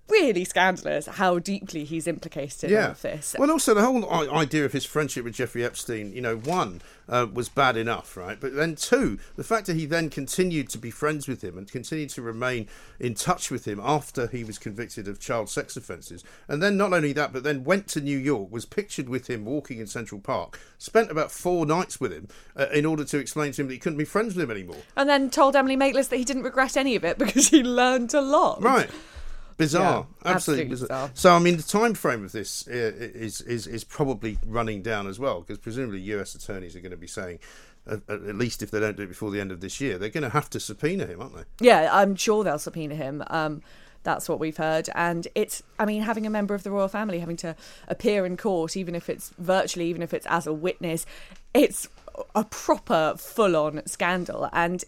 [0.10, 4.66] really scandalous how deeply he's implicated in all of this Well, also the whole idea
[4.66, 8.40] of his friendship with Jeffrey Epstein, you know, one uh, was bad enough, right?
[8.40, 11.70] But then two, the fact that he then continued to be friends with him and
[11.72, 12.68] continued to remain
[13.00, 16.94] in touch with him after he was convicted of child sex offences, and then not
[16.94, 20.22] only that, but then went to New York, was pictured with him walking in Central
[20.22, 23.74] Park, spent about four nights with him uh, in order to explain to him that
[23.74, 24.78] he couldn't be friends with him anymore.
[24.96, 28.14] and then told emily maitlis that he didn't regret any of it because he learned
[28.14, 28.90] a lot Right.
[29.60, 30.88] Bizarre, Yeah, absolutely, absolutely bizarre.
[30.88, 31.12] bizarre.
[31.14, 35.06] So, I mean, the time frame of this uh, is is is probably running down
[35.06, 36.34] as well, because presumably U.S.
[36.34, 37.40] attorneys are going to be saying,
[37.86, 40.10] at, at least if they don't do it before the end of this year, they're
[40.10, 41.44] going to have to subpoena him, aren't they?
[41.60, 43.24] Yeah, I'm sure they'll subpoena him.
[43.28, 43.62] Um,
[44.04, 44.90] that's what we've heard.
[44.96, 47.56] And it's, I mean, having a member of the royal family having to
[47.90, 51.06] appear in court, even if it's virtually, even if it's as a witness,
[51.54, 51.90] it's
[52.34, 54.50] a proper full on scandal.
[54.54, 54.84] And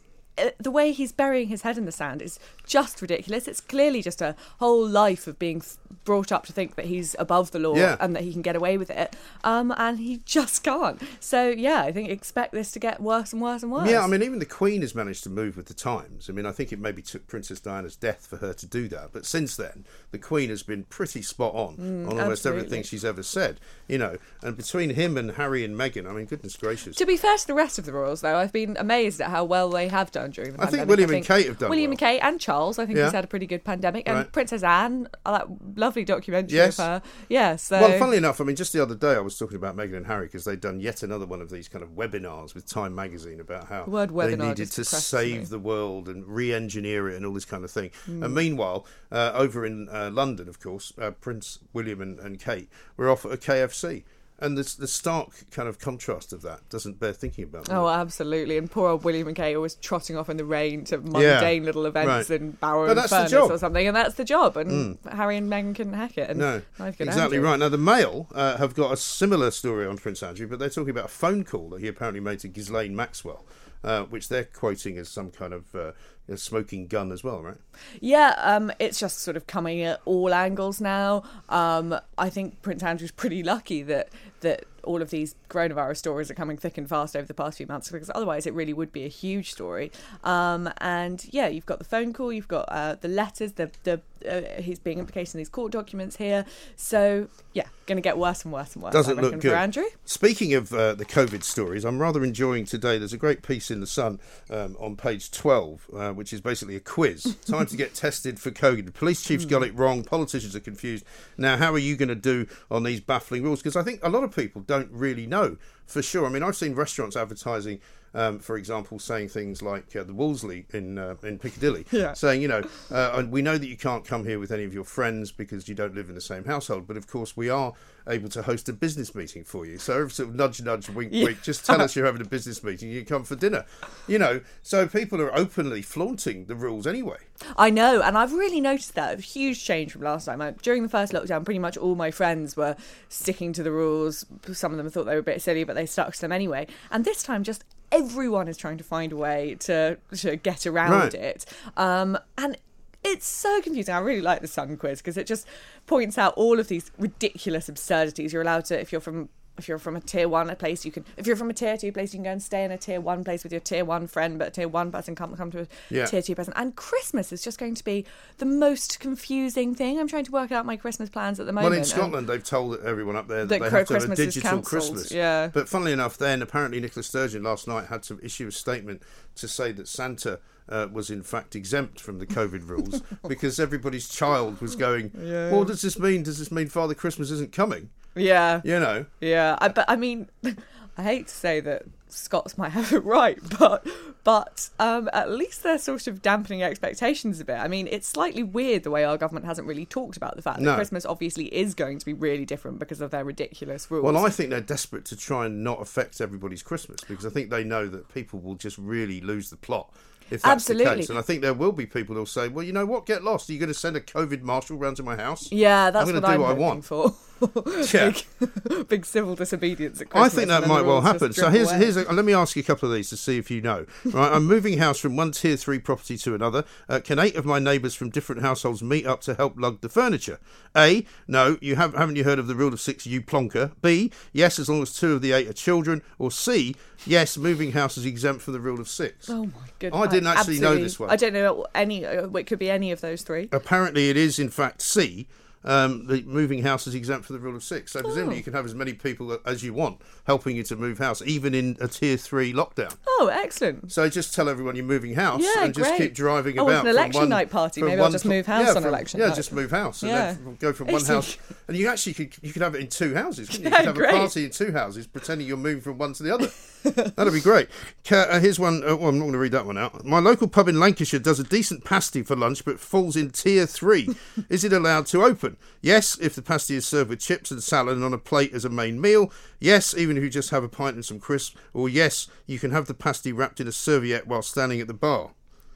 [0.60, 3.48] the way he's burying his head in the sand is just ridiculous.
[3.48, 5.62] It's clearly just a whole life of being
[6.04, 7.98] brought up to think that he's above the law Yeah.
[8.00, 9.16] and that he can get away with it.
[9.44, 11.02] Um, and he just can't.
[11.20, 13.90] So, yeah, I think expect this to get worse and worse and worse.
[13.90, 16.30] Yeah, I mean, even the Queen has managed to move with the times.
[16.30, 19.10] I mean, I think it maybe took Princess Diana's death for her to do that,
[19.14, 22.60] but since then, the Queen has been pretty spot on on almost absolutely.
[22.62, 23.60] everything she's ever said.
[23.88, 26.96] You know, and between him and Harry and Meghan, I mean, goodness gracious.
[26.98, 29.44] To be fair to the rest of the royals, though, I've been amazed at how
[29.44, 30.90] well they have done during the I think pandemic.
[30.90, 31.94] William and Kate have done William well.
[31.94, 33.06] and Kate and Charles, I think Yeah.
[33.06, 34.32] he's had a pretty good pandemic, and Right.
[34.32, 36.80] Princess Anne, that lovely documentary Yes.
[36.80, 37.02] of her.
[37.30, 39.76] Yeah, so Well, funnily enough, I mean, just the other day I was talking about
[39.78, 42.68] Meghan and Harry because they'd done yet another one of these kind of webinars with
[42.68, 45.46] Time Magazine about how The word they needed to save me.
[45.46, 47.92] the world and re-engineer it and all this kind of thing.
[48.06, 48.24] Hmm.
[48.24, 52.70] And meanwhile, uh, over in uh, London, of course, uh, Prince William and, and Kate
[52.98, 54.04] were off at a KFC.
[54.42, 57.70] And the, the stark kind of contrast of that doesn't bear thinking about.
[57.70, 58.58] Oh, absolutely.
[58.58, 61.86] And poor old William and Kate always trotting off in the rain to mundane little
[61.86, 62.42] events right.
[62.42, 63.32] in Barrow But and Furness.
[63.32, 63.50] Mm.
[63.52, 64.58] or something, and that's the job.
[64.58, 66.32] And Harry and Meghan couldn't hack it.
[66.32, 67.60] And No, exactly right.
[67.60, 70.90] Now, the Mail uh, have got a similar story on Prince Andrew, but they're talking
[70.90, 73.46] about a phone call that he apparently made to Ghislaine Maxwell,
[73.84, 75.92] uh, which they're quoting as some kind of uh,
[76.28, 77.58] a smoking gun as well, right?
[78.00, 81.24] Yeah, um, it's just sort of coming at all angles now.
[81.50, 84.10] Um, I think Prince Andrew's pretty lucky that
[84.42, 87.68] that all of these coronavirus stories are coming thick and fast over the past few
[87.68, 89.92] months because otherwise it really would be a huge story.
[90.24, 94.02] Um, and yeah, you've got the phone call, you've got uh, the letters, the the
[94.28, 96.46] uh, he's being implicated in these court documents here.
[96.76, 98.94] So yeah, going to get worse and worse and worse.
[98.94, 99.52] Doesn't I look good.
[99.52, 99.86] for Andrew.
[100.06, 102.98] Speaking of uh, the COVID stories, I'm rather enjoying today.
[102.98, 106.76] There's a great piece in the Sun um, on page 12, uh, which is basically
[106.76, 107.36] a quiz.
[107.46, 108.86] Time to get tested for COVID.
[108.86, 110.04] The police chief's got it wrong.
[110.04, 111.06] Politicians are confused.
[111.38, 113.60] Now, how are you going to do on these baffling rules?
[113.60, 116.26] Because I think a lot of people don't really know for sure.
[116.26, 117.80] I mean, I've seen restaurants advertising
[118.14, 122.12] Um, for example, saying things like uh, the Wolseley in uh, in Piccadilly, Yeah.
[122.12, 124.74] saying, you know, uh, and we know that you can't come here with any of
[124.74, 127.72] your friends because you don't live in the same household, but of course we are
[128.08, 129.78] able to host a business meeting for you.
[129.78, 131.24] So sort of nudge, nudge, wink, Yeah.
[131.26, 133.64] wink, just tell us you're having a business meeting, you come for dinner.
[134.08, 137.18] You know, so people are openly flaunting the rules anyway.
[137.58, 140.42] I know, and I've really noticed that a huge change from last time.
[140.42, 142.76] I, during the first lockdown, pretty much all my friends were
[143.08, 144.26] sticking to the rules.
[144.52, 146.68] Some of them thought they were a bit silly, but they stuck to them anyway.
[146.92, 150.92] And this time, just everyone is trying to find a way to to get around
[150.92, 151.14] Right.
[151.14, 151.46] it.
[151.78, 152.58] Um, and
[153.04, 153.94] it's so confusing.
[153.96, 155.48] I really like the Sun quiz because it just
[155.88, 158.32] points out all of these ridiculous absurdities.
[158.32, 159.30] You're allowed to, if you're from
[159.62, 161.06] if you're from a tier one place, you can.
[161.18, 163.00] If you're from a tier two place, you can go and stay in a tier
[163.00, 165.62] one place with your tier one friend, but a tier one person can't come to
[165.62, 166.06] a Yeah.
[166.06, 166.54] tier two person.
[166.56, 168.06] And Christmas is just going to be
[168.40, 170.00] the most confusing thing.
[170.00, 171.72] I'm trying to work out my Christmas plans at the moment.
[171.72, 174.08] Well, in Scotland, they've told everyone up there that, That they have to have a
[174.08, 175.12] Christmas digital Christmas.
[175.12, 175.48] yeah.
[175.54, 179.04] But funnily enough, then apparently Nicola Sturgeon last night had to issue a statement
[179.36, 184.08] to say that Santa uh, was in fact exempt from the COVID rules because everybody's
[184.10, 185.12] child was going.
[185.16, 186.24] Well, does this mean?
[186.24, 187.90] Does this mean Father Christmas isn't coming?
[188.16, 189.06] yeah, You know.
[189.22, 190.28] Yeah, I, but I mean,
[190.98, 193.88] I hate to say that Scots might have it right, but
[194.26, 197.56] but um, at least they're sort of dampening expectations a bit.
[197.56, 200.60] I mean, it's slightly weird the way our government hasn't really talked about the fact
[200.60, 200.76] that No.
[200.76, 204.04] Christmas obviously is going to be really different because of their ridiculous rules.
[204.04, 207.50] Well, I think they're desperate to try and not affect everybody's Christmas because I think
[207.50, 209.90] they know that people will just really lose the plot.
[210.32, 211.02] If that's the Absolutely.
[211.02, 213.06] case, and I think there will be people who'll say, "Well, you know what?
[213.06, 213.50] Get lost.
[213.50, 216.16] Are you going to send a COVID marshal round to my house?" yeah, that's I'm
[216.16, 216.86] what gonna I'm do what I want.
[216.86, 217.14] for.
[217.94, 218.12] Yeah.
[218.40, 221.34] big, big civil disobedience at I think that might well happen.
[221.34, 221.80] So here's away.
[221.80, 223.86] here's a, let me ask you a couple of these to see if you know.
[224.06, 226.66] Right, I'm moving house from one tier three property to another.
[226.90, 229.90] Uh, can eight of my neighbours from different households meet up to help lug the
[229.90, 230.40] furniture?
[230.76, 233.06] A, no, you have haven't you heard of the rule of six?
[233.08, 233.72] You plonker.
[233.82, 236.02] B, yes, as long as two of the eight are children.
[236.20, 236.76] Or C,
[237.06, 239.30] yes, moving house is exempt from the rule of six.
[239.30, 240.02] Oh my goodness!
[240.02, 241.10] I didn't actually know this one.
[241.10, 242.06] I don't know any.
[242.06, 243.50] uh, It could be any of those three.
[243.52, 245.28] Apparently, it is in fact C.
[245.64, 247.92] Um, the moving house is exempt from the rule of six.
[247.92, 248.38] So presumably, Oh.
[248.38, 251.54] you can have as many people as you want helping you to move house, even
[251.54, 252.96] in a tier three lockdown.
[253.08, 253.92] Oh, excellent!
[253.92, 255.98] So just tell everyone you're moving house Yeah, and just great.
[256.00, 256.86] keep driving Oh, about.
[256.86, 257.82] an election one- night party.
[257.84, 259.36] Maybe I'll just move house yeah, on from- election Yeah, night.
[259.36, 260.34] just move house and Yeah.
[260.44, 261.38] then go from one house.
[261.68, 263.48] And you actually could you could have it in two houses.
[263.48, 263.70] Couldn't you?
[263.70, 264.14] Yeah, you could have great.
[264.14, 266.50] a party in two houses, pretending you're moving from one to the other.
[267.16, 267.70] That'd be great.
[268.10, 268.84] Uh, here's one.
[268.84, 270.04] Uh, well, I'm not going to read that one out.
[270.04, 273.66] My local pub in Lancashire does a decent pasty for lunch, but falls in tier
[273.66, 274.10] three.
[274.50, 275.51] is it allowed to open?
[275.82, 278.66] Yes, if the pasty is served with chips and salad and on a plate as
[278.66, 279.32] a main meal.
[279.60, 281.56] Yes, even if you just have a pint and some crisps.
[281.74, 284.94] Or yes, you can have the pasty wrapped in a serviette while standing at the
[284.94, 285.32] bar.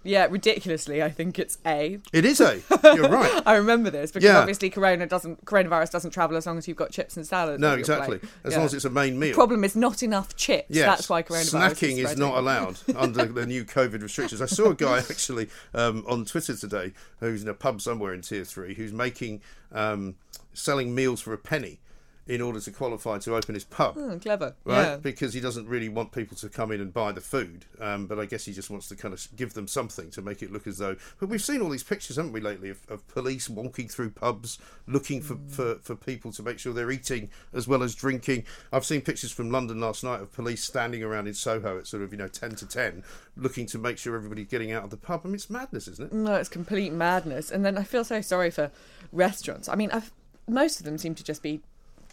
[0.05, 1.99] Yeah, ridiculously, I think it's A.
[2.13, 2.61] It is a.
[2.83, 3.41] You're right.
[3.45, 4.39] I remember this because Yeah.
[4.39, 7.59] obviously corona doesn't coronavirus doesn't travel as long as you've got chips and salad.
[7.59, 8.19] No, exactly.
[8.43, 8.57] As Yeah.
[8.59, 9.29] long as it's a main meal.
[9.31, 10.67] The problem is not enough chips.
[10.69, 10.85] Yes.
[10.85, 12.19] That's why coronavirus Snacking is spreading.
[12.19, 14.41] not allowed under the new COVID restrictions.
[14.41, 18.21] I saw a guy actually um, on Twitter today who's in a pub somewhere in
[18.21, 19.41] Tier Three who's making
[19.71, 20.15] um,
[20.53, 21.79] selling meals for a penny
[22.27, 23.93] in order to qualify to open his pub.
[23.95, 24.55] Hmm, clever.
[24.63, 24.97] Right, Yeah.
[24.97, 28.17] because he doesn't really want people to come in and buy the food, um, but
[28.19, 30.65] I guess he just wants to kind of give them something to make it look
[30.65, 30.95] as though.
[31.19, 34.57] But we've seen all these pictures, haven't we, lately, of, of police walking through pubs
[34.87, 38.45] looking for, for, for people to make sure they're eating as well as drinking.
[38.73, 42.01] I've seen pictures from London last night of police standing around in Soho at sort
[42.01, 43.03] of you know ten to ten,
[43.37, 45.21] looking to make sure everybody's getting out of the pub.
[45.23, 46.13] I mean, it's madness, isn't it?
[46.13, 47.51] No, it's complete madness.
[47.51, 48.71] And then I feel so sorry for
[49.11, 49.69] restaurants.
[49.69, 50.11] I mean, I've,
[50.47, 51.61] most of them seem to just be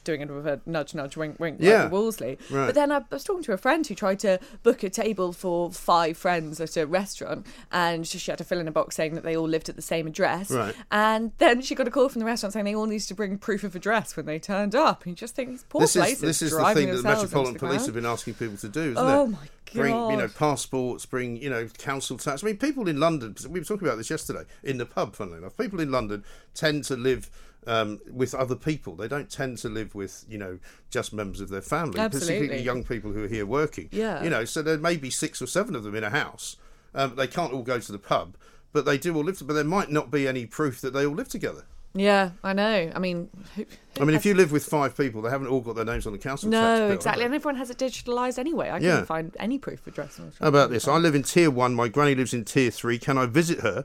[0.04, 1.84] doing it with a nudge, nudge, wink, wink, Yeah.
[1.84, 2.38] like Wolseley.
[2.50, 2.66] Right.
[2.66, 5.70] But then I was talking to a friend who tried to book a table for
[5.70, 9.24] five friends at a restaurant, and she had to fill in a box saying that
[9.24, 10.50] they all lived at the same address.
[10.50, 10.74] Right.
[10.90, 13.38] And then she got a call from the restaurant saying they all needed to bring
[13.38, 15.04] proof of address when they turned up.
[15.04, 17.02] And you just think these poor this places is this is the thing that the
[17.02, 17.86] Metropolitan the Police ground.
[17.86, 19.28] have been asking people to do, isn't Oh it?
[19.30, 19.38] my
[19.74, 22.42] Bring you know passports, bring you know council tax.
[22.44, 23.34] I mean, people in London.
[23.48, 25.16] We were talking about this yesterday in the pub.
[25.16, 27.30] Funnily enough, people in London tend to live.
[27.64, 30.58] Um, with other people, they don't tend to live with you know
[30.90, 32.34] just members of their family, Absolutely.
[32.34, 33.88] particularly young people who are here working.
[33.92, 34.22] Yeah.
[34.24, 36.56] you know, so there may be six or seven of them in a house.
[36.94, 38.36] Um, they can't all go to the pub,
[38.72, 39.40] but they do all live.
[39.46, 41.64] But there might not be any proof that they all live together.
[41.94, 42.90] Yeah, I know.
[42.94, 43.66] I mean, who,
[44.00, 46.12] I mean, if you live with five people, they haven't all got their names on
[46.14, 47.22] the council No, bill, exactly.
[47.24, 48.70] And everyone has it digitalised anyway.
[48.70, 48.90] I Yeah.
[48.92, 50.18] couldn't find any proof of address.
[50.40, 50.88] How about this?
[50.88, 51.74] I live in tier one.
[51.74, 52.98] My granny lives in tier three.
[52.98, 53.84] Can I visit her?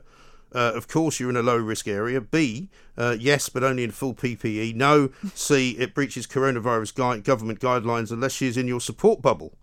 [0.54, 2.20] Uh, of course, you're in a low risk area.
[2.20, 4.74] B, uh, yes, but only in full PPE.
[4.74, 5.10] No.
[5.34, 9.57] C, it breaches coronavirus gui- government guidelines unless she is in your support bubble.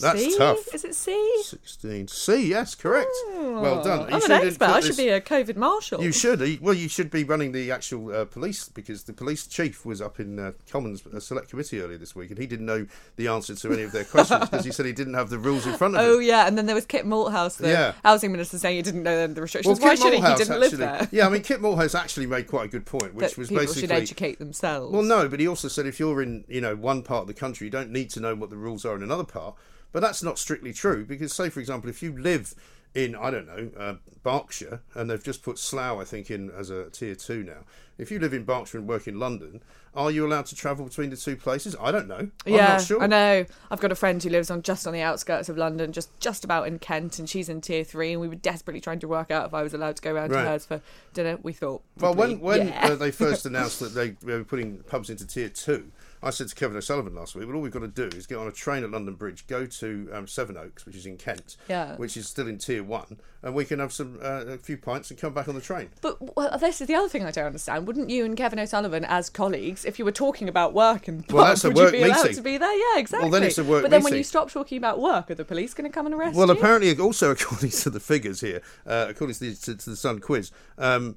[0.00, 0.36] That's C?
[0.36, 0.74] tough.
[0.74, 1.42] Is it C?
[1.42, 2.08] 16.
[2.08, 3.10] C, yes, correct.
[3.34, 4.08] well done.
[4.08, 4.68] You I'm an expert.
[4.68, 6.02] I should be a COVID marshal.
[6.02, 6.60] You should.
[6.60, 10.20] Well, you should be running the actual uh, police because the police chief was up
[10.20, 13.54] in uh, Commons uh, Select Committee earlier this week and he didn't know the answer
[13.54, 15.96] to any of their questions because he said he didn't have the rules in front
[15.96, 16.06] of him.
[16.08, 17.92] Oh yeah, and then there was Kit Malthouse, the Yeah.
[18.04, 19.80] housing minister, saying he didn't know the restrictions.
[19.80, 20.18] Well, Why Kit should he?
[20.18, 21.08] He Malthouse didn't actually, live there.
[21.10, 23.62] Yeah, I mean, Kit Malthouse actually made quite a good point, which That was people
[23.62, 24.92] basically should educate themselves.
[24.92, 27.34] Well, no, but he also said if you're in, you know, one part of the
[27.34, 29.54] country, you don't need to know what the rules are in another part.
[29.92, 32.54] But that's not strictly true because, say, for example, if you live
[32.94, 36.70] in, I don't know, uh, Berkshire, and they've just put Slough, I think, in as
[36.70, 37.64] a tier two now.
[37.96, 39.60] If you live in Berkshire and work in London,
[39.94, 41.74] are you allowed to travel between the two places?
[41.80, 42.16] I don't know.
[42.16, 43.02] I'm yeah, not sure.
[43.02, 43.44] I know.
[43.70, 46.44] I've got a friend who lives on just on the outskirts of London, just just
[46.44, 48.12] about in Kent, and she's in tier three.
[48.12, 50.30] And we were desperately trying to work out if I was allowed to go round
[50.32, 50.42] Right.
[50.44, 50.80] to hers for
[51.14, 51.38] dinner.
[51.42, 52.88] We thought, Well, when when yeah.
[52.88, 55.90] uh, they first announced that they were putting pubs into tier two,
[56.22, 58.38] I said to Kevin O'Sullivan last week, "Well, all we've got to do is get
[58.38, 61.96] on a train at London Bridge, go to um, Sevenoaks, which is in Kent, Yeah.
[61.96, 65.10] which is still in tier one, and we can have some uh, a few pints
[65.10, 67.46] and come back on the train." But well, this is the other thing I don't
[67.46, 67.86] understand.
[67.86, 71.44] Wouldn't you and Kevin O'Sullivan, as colleagues, if you were talking about work and Well,
[71.44, 72.36] pubs, that's a would work you be allowed meeting.
[72.36, 72.74] to be there?
[72.94, 73.30] Yeah, exactly.
[73.30, 75.44] Well, then it's a work But then when you stop talking about work, are the
[75.44, 76.52] police going to come and arrest Well, you?
[76.54, 79.96] Well, apparently, also according to the figures here, uh, according to the, to, to the
[79.96, 81.16] Sun quiz, um,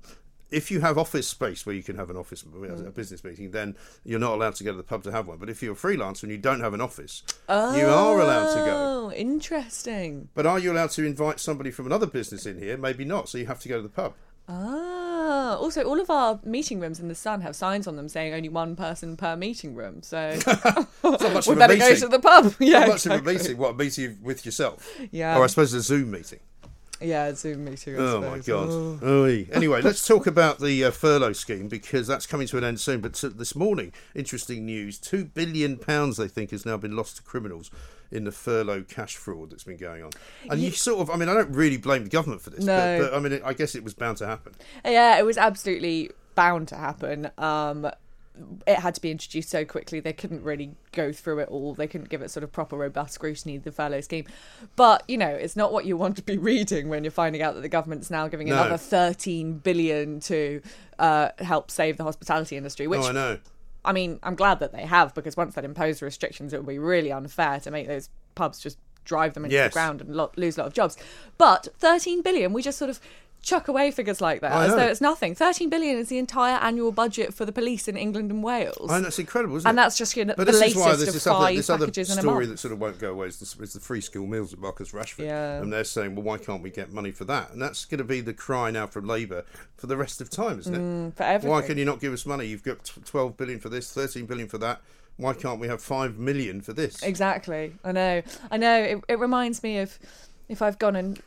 [0.51, 2.87] if you have office space where you can have an office, Mm.
[2.87, 5.37] a business meeting, then you're not allowed to go to the pub to have one.
[5.37, 8.59] But if you're a freelancer and you don't have an office, you are allowed to
[8.59, 9.07] go.
[9.07, 10.29] Oh, interesting.
[10.33, 12.77] But are you allowed to invite somebody from another business in here?
[12.77, 13.29] Maybe not.
[13.29, 14.13] So you have to go to the pub.
[14.49, 18.33] Ah, also, all of our meeting rooms in the Sun have signs on them saying
[18.33, 20.01] only one person per meeting room.
[20.03, 20.45] So It's
[21.03, 22.53] not much we better go to the pub.
[22.59, 23.15] Yeah, not much exactly.
[23.35, 23.57] of a meeting.
[23.57, 24.87] What a meeting with yourself?
[25.11, 25.37] Yeah.
[25.37, 26.39] Or I suppose a Zoom meeting.
[27.01, 27.95] Yeah, Zoom meeting.
[27.95, 28.69] I Oh my god.
[29.03, 29.25] Oh.
[29.51, 33.01] Anyway, let's talk about the uh, furlough scheme because that's coming to an end soon.
[33.01, 37.17] But uh, this morning, interesting news: two billion pounds they think has now been lost
[37.17, 37.71] to criminals
[38.11, 40.11] in the furlough cash fraud that's been going on.
[40.49, 42.99] And you sort of, I mean, I don't really blame the government for this, No.
[42.99, 44.53] but, but I mean, it, I guess it was bound to happen.
[44.83, 47.31] Yeah, it was absolutely bound to happen.
[47.37, 47.89] Um,
[48.65, 51.73] it had to be introduced so quickly they couldn't really go through it all.
[51.73, 53.57] They couldn't give it sort of proper robust scrutiny.
[53.57, 54.25] The furlough scheme,
[54.75, 57.55] but you know, it's not what you want to be reading when you're finding out
[57.55, 58.55] that the government's now giving No.
[58.55, 60.61] another 13 billion to
[60.99, 62.87] uh, help save the hospitality industry.
[62.87, 63.37] Which oh, I know.
[63.83, 66.79] I mean, I'm glad that they have because once they impose restrictions, it would be
[66.79, 69.71] really unfair to make those pubs just drive them into Yes.
[69.71, 70.95] the ground and lo- lose a lot of jobs.
[71.39, 72.99] But 13 billion, we just sort of
[73.41, 74.77] chuck away figures like that I as know.
[74.77, 75.33] though it's nothing.
[75.35, 78.91] 13 billion is the entire annual budget for the police in England and Wales.
[78.91, 79.69] And that's incredible, isn't it?
[79.69, 81.55] And that's just you know, But the this latest is why there's this five other,
[81.55, 83.73] this other packages in a story that sort of won't go away is the, is
[83.73, 85.25] the free school meals at Marcus Rashford.
[85.25, 85.61] Yeah.
[85.61, 87.51] And they're saying, well, why can't we get money for that?
[87.51, 89.43] And that's going to be the cry now from Labour
[89.75, 90.79] for the rest of time, isn't it?
[90.79, 91.67] Mm, for Why everything.
[91.67, 92.45] can you not give us money?
[92.45, 94.81] You've got 12 billion for this, 13 billion for that.
[95.17, 97.03] Why can't we have 5 million for this?
[97.03, 97.73] Exactly.
[97.83, 98.21] I know.
[98.49, 98.81] I know.
[98.81, 99.99] It, it reminds me of
[100.47, 101.21] if I've gone and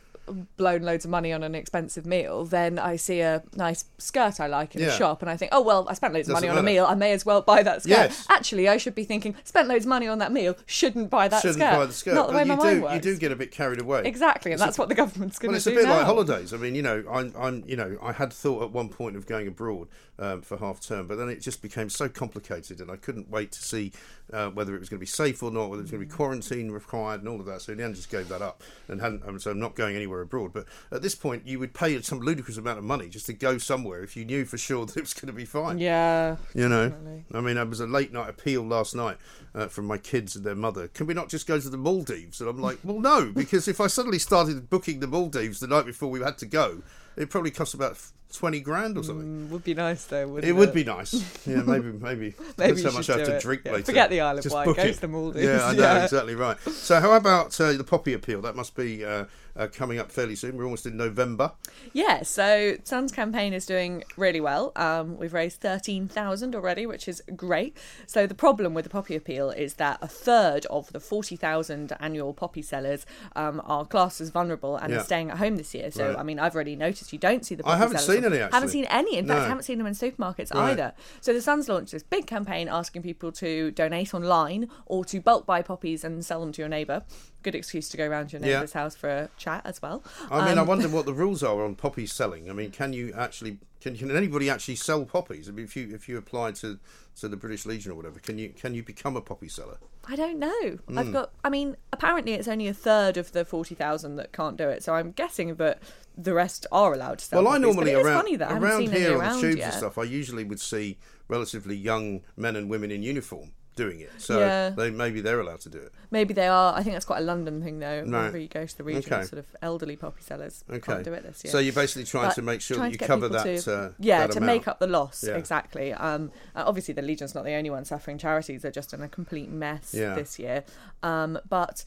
[0.57, 4.47] blown loads of money on an expensive meal, then I see a nice skirt I
[4.47, 4.87] like in Yeah.
[4.87, 6.65] a shop and I think, oh, well, I spent loads of money Doesn't on a
[6.65, 6.85] meal.
[6.85, 7.91] I may as well buy that skirt.
[7.91, 8.25] Yes.
[8.29, 11.41] Actually, I should be thinking, spent loads of money on that meal, shouldn't buy that
[11.41, 11.71] Shouldn't skirt.
[11.77, 12.15] buy the skirt.
[12.15, 14.01] Not the but way you my do, mind you do get a bit carried away.
[14.05, 14.51] Exactly.
[14.51, 15.97] And It's a- that's what the government's going to Well, to it's a bit now.
[15.97, 16.53] like holidays.
[16.53, 19.25] I mean, you know, I'm, I'm, you know, I had thought at one point of
[19.27, 19.87] going abroad
[20.19, 23.51] um, for half term, but then it just became so complicated, and I couldn't wait
[23.51, 23.91] to see
[24.31, 26.07] uh, whether it was going to be safe or not, whether it was going to
[26.07, 27.61] be quarantine required, and all of that.
[27.61, 29.27] So in the end, just gave that up, and hadn't.
[29.27, 30.53] um, So I'm not going anywhere abroad.
[30.53, 33.57] But at this point, you would pay some ludicrous amount of money just to go
[33.57, 35.79] somewhere if you knew for sure that it was going to be fine.
[35.79, 36.37] Yeah.
[36.53, 37.25] You know, Definitely.
[37.33, 39.17] I mean, I was a late night appeal last night
[39.53, 40.87] uh, from my kids and their mother.
[40.87, 42.39] Can we not just go to the Maldives?
[42.39, 45.85] And I'm like, well, no, because if I suddenly started booking the Maldives the night
[45.85, 46.81] before we had to go,
[47.17, 47.97] it probably cost about
[48.35, 49.47] twenty grand or something.
[49.47, 50.49] Mm, Would be nice though, wouldn't it?
[50.49, 51.13] It would be nice.
[51.47, 52.33] Yeah, maybe, maybe.
[52.57, 53.41] Maybe how much I have to it.
[53.41, 53.85] drink Yeah, later.
[53.85, 56.03] forget the Isle of Wight, go to the Maldives, Yeah, I know, yeah.
[56.03, 56.59] exactly right.
[56.59, 58.41] So, how about uh, the poppy appeal?
[58.41, 60.57] That must be uh, uh, coming up fairly soon.
[60.57, 61.51] We're almost in November.
[61.93, 64.71] Yeah, so Sun's campaign is doing really well.
[64.75, 67.77] Um, we've raised 13,000 already, which is great.
[68.07, 72.33] So the problem with the poppy appeal is that a third of the 40,000 annual
[72.33, 74.99] poppy sellers um, are classed as vulnerable and Yeah.
[74.99, 75.91] are staying at home this year.
[75.91, 76.17] So, Right.
[76.19, 78.05] I mean, I've already noticed you don't see the I poppy haven't sellers.
[78.33, 79.17] Seen any, Haven't seen any.
[79.17, 79.45] In fact, No.
[79.45, 80.71] I haven't seen them in supermarkets Right.
[80.71, 80.93] either.
[81.21, 85.45] So the Sun's launched this big campaign asking people to donate online or to bulk
[85.45, 87.03] buy poppies and sell them to your neighbour.
[87.43, 88.55] Good excuse to go around your Yeah.
[88.55, 90.03] neighbour's house for a chat as well.
[90.31, 92.49] I mean, I Um, wonder what the rules are on poppy selling.
[92.49, 95.47] I mean, can you actually can, can anybody actually sell poppies?
[95.47, 96.79] I mean, if you if you apply to
[97.19, 99.77] to the British Legion or whatever, can you can you become a poppy seller?
[100.07, 100.79] I don't know.
[100.87, 100.97] Hmm.
[100.97, 101.31] I've got.
[101.43, 104.81] I mean, apparently it's only a third of the forty thousand that can't do it.
[104.83, 105.83] So I'm guessing that
[106.17, 107.43] the rest are allowed to sell.
[107.43, 109.41] well, I normally but it is around funny that I haven't around here on the
[109.41, 109.65] tubes yet.
[109.65, 109.97] and stuff.
[109.97, 110.97] I usually would see
[111.27, 114.09] relatively young men and women in uniform doing it.
[114.19, 114.69] So Yeah.
[114.69, 115.91] they, maybe they're allowed to do it.
[116.09, 116.73] Maybe they are.
[116.73, 117.97] I think that's quite a London thing, though.
[117.97, 118.05] Right.
[118.05, 119.25] Whenever you go to the region, Okay.
[119.25, 120.79] sort of elderly poppy sellers Okay.
[120.79, 121.51] can't do it this year.
[121.51, 123.43] So you're basically trying But to make sure that you cover that.
[123.63, 124.45] to- uh, yeah, that to amount.
[124.59, 125.25] make up the loss.
[125.27, 125.35] Yeah.
[125.35, 125.91] Exactly.
[125.91, 128.17] Um, uh, obviously, the Legion's not the only one suffering.
[128.17, 130.15] Charities are just in a complete mess Yeah.
[130.15, 130.63] this year.
[131.03, 131.83] Um, but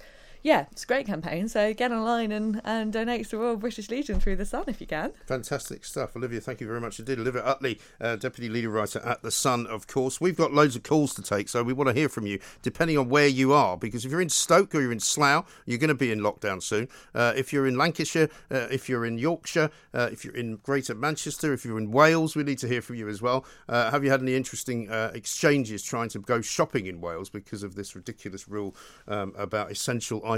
[0.48, 1.46] yeah, it's a great campaign.
[1.46, 4.80] So get online and, and donate to the Royal British Legion through the Sun if
[4.80, 5.12] you can.
[5.26, 6.16] Fantastic stuff.
[6.16, 7.18] Olivia, thank you very much indeed.
[7.18, 10.22] Olivia Utley, uh, Deputy Leader Writer at The Sun, of course.
[10.22, 12.96] We've got loads of calls to take, so we want to hear from you, depending
[12.96, 15.88] on where you are, because if you're in Stoke or you're in Slough, you're going
[15.88, 16.88] to be in lockdown soon.
[17.14, 20.94] Uh, if you're in Lancashire, uh, if you're in Yorkshire, uh, if you're in Greater
[20.94, 23.44] Manchester, if you're in Wales, we need to hear from you as well.
[23.68, 27.62] Uh, have you had any interesting uh, exchanges trying to go shopping in Wales because
[27.62, 28.74] of this ridiculous rule
[29.08, 30.37] um, about essential items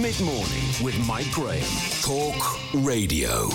[0.00, 1.62] Mid morning with Mike Graham.
[2.02, 3.46] Talk Radio.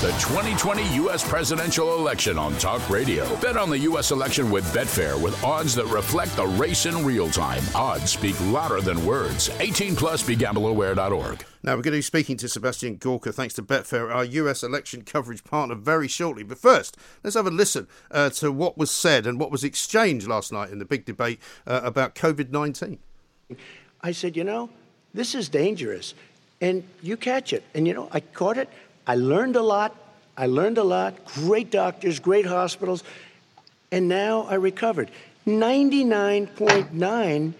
[0.00, 1.28] The 2020 U.S.
[1.28, 3.36] presidential election on Talk Radio.
[3.40, 4.12] Bet on the U.S.
[4.12, 7.64] election with Betfair with odds that reflect the race in real time.
[7.74, 9.50] Odds speak louder than words.
[9.58, 11.44] 18 plus begambleaware.org.
[11.64, 15.02] Now, we're going to be speaking to Sebastian Gorka, thanks to Betfair, our US election
[15.02, 16.44] coverage partner, very shortly.
[16.44, 20.28] But first, let's have a listen uh, to what was said and what was exchanged
[20.28, 23.00] last night in the big debate uh, about COVID 19.
[24.02, 24.70] I said, you know,
[25.14, 26.14] this is dangerous.
[26.60, 27.64] And you catch it.
[27.74, 28.68] And, you know, I caught it.
[29.06, 29.96] I learned a lot.
[30.36, 31.24] I learned a lot.
[31.34, 33.02] Great doctors, great hospitals.
[33.90, 35.10] And now I recovered.
[35.46, 37.54] 99.9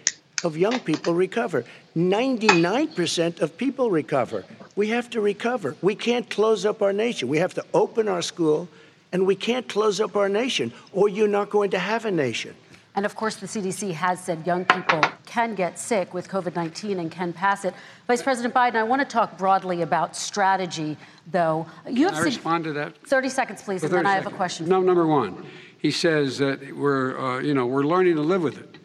[0.44, 1.64] of young people recover.
[1.96, 4.44] 99% of people recover.
[4.76, 5.76] We have to recover.
[5.82, 7.28] We can't close up our nation.
[7.28, 8.68] We have to open our school,
[9.12, 12.55] and we can't close up our nation, or you're not going to have a nation.
[13.01, 17.01] And of course, the CDC has said young people can get sick with COVID 19
[17.01, 17.72] and can pass it.
[18.07, 20.98] Vice President Biden, I want to talk broadly about strategy,
[21.32, 21.64] though.
[21.88, 22.98] You Can I respond to that?
[23.07, 24.68] 30 seconds, please, For and then 30 I have a question.
[24.68, 25.46] No, number one,
[25.78, 28.76] he says that we're, uh, you know, we're learning to live with it.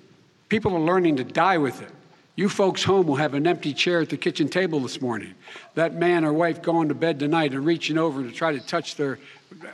[0.48, 1.92] People are learning to die with it.
[2.38, 5.36] You folks home will have an empty chair at the kitchen table this morning.
[5.74, 8.96] That man or wife going to bed tonight and reaching over to try to touch
[8.96, 9.20] their,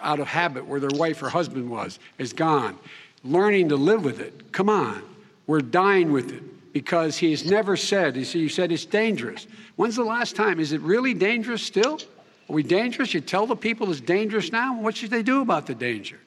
[0.01, 2.79] out of habit, where their wife or husband was, is gone.
[3.24, 4.51] Learning to live with it.
[4.51, 5.03] Come on.
[5.47, 9.47] We're dying with it because he has never said, you see, you said it's dangerous.
[9.76, 10.59] When's the last time?
[10.59, 11.99] Is it really dangerous still?
[12.49, 13.13] Are we dangerous?
[13.13, 14.80] You tell the people it's dangerous now?
[14.80, 16.19] What should they do about the danger?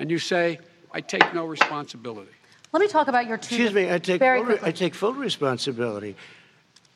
[0.00, 0.58] And you say,
[0.92, 2.30] I take no responsibility.
[2.72, 3.54] Let me talk about your two.
[3.54, 6.16] Excuse me, I take, full, re- I take full responsibility.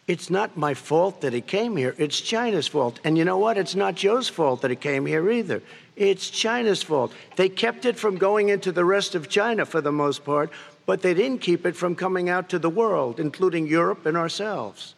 [0.07, 1.95] It's not my fault that he came here.
[1.99, 3.01] It's China's fault.
[3.03, 3.59] And you know what?
[3.59, 5.63] It's not Joe's fault that he came here either.
[5.97, 7.13] It's China's fault.
[7.37, 10.51] They kept it from going into the rest of China for the most part,
[10.85, 14.96] but they didn't keep it from coming out to the world, including Europe and ourselves.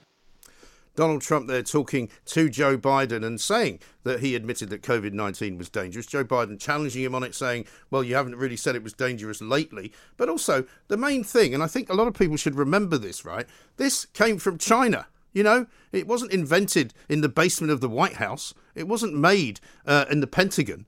[0.99, 5.57] Donald Trump there talking to Joe Biden and saying that he admitted that COVID 19
[5.57, 6.07] was dangerous.
[6.07, 9.40] Joe Biden challenging him on it, saying, Well, you haven't really said it was dangerous
[9.40, 9.92] lately.
[10.16, 13.24] But also, the main thing, and I think a lot of people should remember this,
[13.24, 13.46] right?
[13.76, 15.07] This came from China.
[15.32, 18.53] You know, it wasn't invented in the basement of the White House.
[18.74, 20.84] It wasn't made uh, in the Pentagon,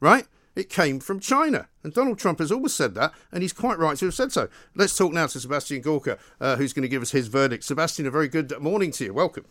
[0.00, 0.26] right?
[0.54, 1.68] It came from China.
[1.82, 4.48] And Donald Trump has always said that, and he's quite right to have said so.
[4.74, 7.64] Let's talk now to Sebastian Gorka, uh, who's going to give us his verdict.
[7.64, 9.14] Sebastian, a very good morning to you.
[9.14, 9.44] Welcome.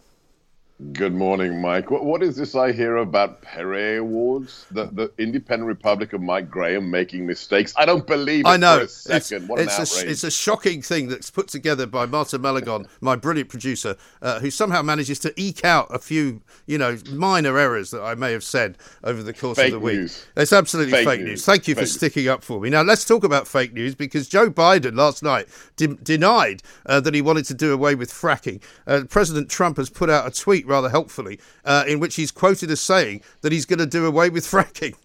[0.94, 1.92] Good morning, Mike.
[1.92, 4.66] What is this I hear about Perrior Awards?
[4.72, 7.72] The, the Independent Republic of Mike Graham making mistakes?
[7.78, 8.80] I don't believe it I know.
[8.80, 9.44] for a second.
[9.44, 10.08] It's, what it's an.
[10.08, 14.40] A, it's a shocking thing that's put together by Marta Malagon, my brilliant producer, uh,
[14.40, 18.32] who somehow manages to eke out a few, you know, minor errors that I may
[18.32, 20.00] have said over the course fake of the week.
[20.00, 20.26] News.
[20.36, 21.30] It's absolutely fake, fake news.
[21.30, 21.46] news.
[21.46, 22.72] Thank you fake for sticking up for me.
[22.72, 27.14] Now, let's talk about fake news because Joe Biden last night de- denied uh, that
[27.14, 28.64] he wanted to do away with fracking.
[28.88, 32.72] Uh, President Trump has put out a tweet rather helpfully uh, in which he's quoted
[32.72, 34.96] as saying that he's going to do away with fracking.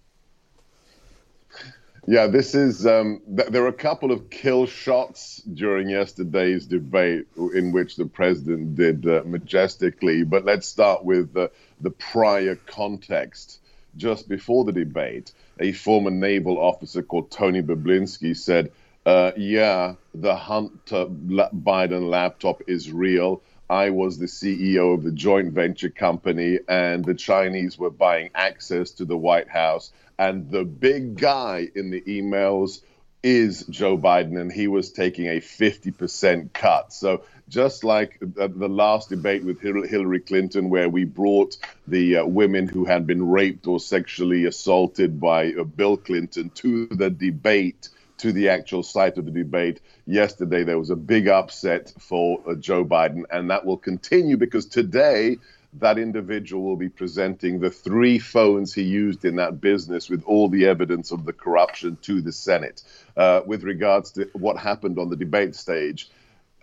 [2.09, 2.87] Yeah, this is.
[2.87, 8.07] Um, th- there were a couple of kill shots during yesterday's debate in which the
[8.07, 10.23] president did uh, majestically.
[10.23, 11.35] But let's start with
[11.81, 13.61] the prior context.
[13.97, 18.71] Just before the debate, a former naval officer called Tony Bobulinski said,
[19.05, 23.43] uh, Yeah, the Hunter Biden laptop is real.
[23.69, 28.93] I was the CEO of the joint venture company, and the Chinese were buying access
[28.93, 29.93] to the White House.
[30.19, 32.81] And the big guy in the emails
[33.23, 36.93] is Joe Biden, and he was taking a 50% cut.
[36.93, 41.57] So, just like the last debate with Hillary Clinton, where we brought
[41.87, 46.87] the uh, women who had been raped or sexually assaulted by uh, Bill Clinton to
[46.87, 47.89] the debate
[48.19, 49.81] to the actual site of the debate.
[50.07, 54.67] Yesterday, there was a big upset for uh, Joe Biden, and that will continue because
[54.67, 55.39] today,
[55.75, 60.49] that individual will be presenting the three phones he used in that business with all
[60.49, 62.83] the evidence of the corruption to the Senate.
[63.17, 66.09] Uh, with regards to what happened on the debate stage,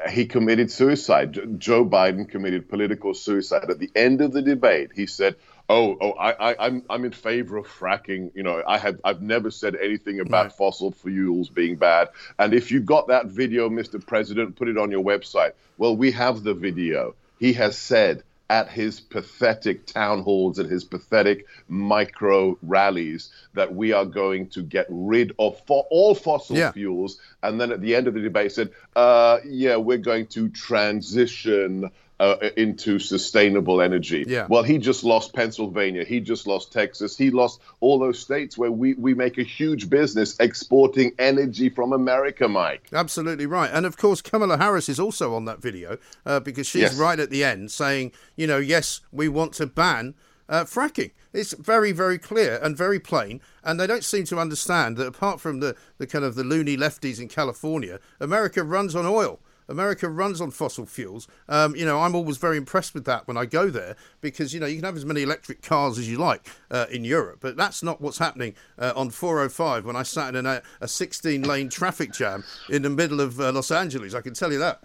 [0.10, 1.60] he committed suicide.
[1.60, 3.70] Joe Biden committed political suicide.
[3.70, 5.36] At the end of the debate, he said,
[5.70, 8.32] oh, oh, I, I, I'm, I'm in favor of fracking.
[8.36, 10.54] You know, I have, I've never said anything about right.
[10.54, 12.10] fossil fuels being bad.
[12.40, 14.06] And if you've got that video, Mr.
[14.06, 15.54] President, put it on your website.
[15.78, 17.16] Well, we have the video.
[17.40, 23.94] He has said at his pathetic town halls and his pathetic micro rallies that we
[23.94, 26.72] are going to get rid of for all fossil yeah.
[26.72, 27.20] fuels.
[27.42, 31.90] And then at the end of the debate said, uh, yeah, we're going to transition
[32.24, 34.24] uh, into sustainable energy.
[34.26, 34.48] Yeah.
[34.50, 36.06] Well, he just lost Pennsylvania.
[36.06, 37.18] He just lost Texas.
[37.18, 41.92] He lost all those states where we, we make a huge business exporting energy from
[41.92, 42.88] America, Mike.
[42.94, 43.70] Absolutely right.
[43.74, 46.96] And of course, Kamala Harris is also on that video uh, because she's yes.
[46.96, 50.16] right at the end saying, you know, yes, we want to ban
[50.48, 51.12] uh, fracking.
[51.34, 55.42] It's very, very clear and very plain, and they don't seem to understand that apart
[55.42, 59.40] from the, the kind of the loony lefties in California, America runs on oil.
[59.74, 61.28] America runs on fossil fuels.
[61.50, 64.60] Um, you know, I'm always very impressed with that when I go there because, you
[64.60, 67.58] know, you can have as many electric cars as you like uh, in Europe, but
[67.58, 71.70] that's not what's happening uh, on 405 when I sat in a, a 16 lane
[71.70, 74.14] traffic jam in the middle of uh, Los Angeles.
[74.14, 74.84] I can tell you that.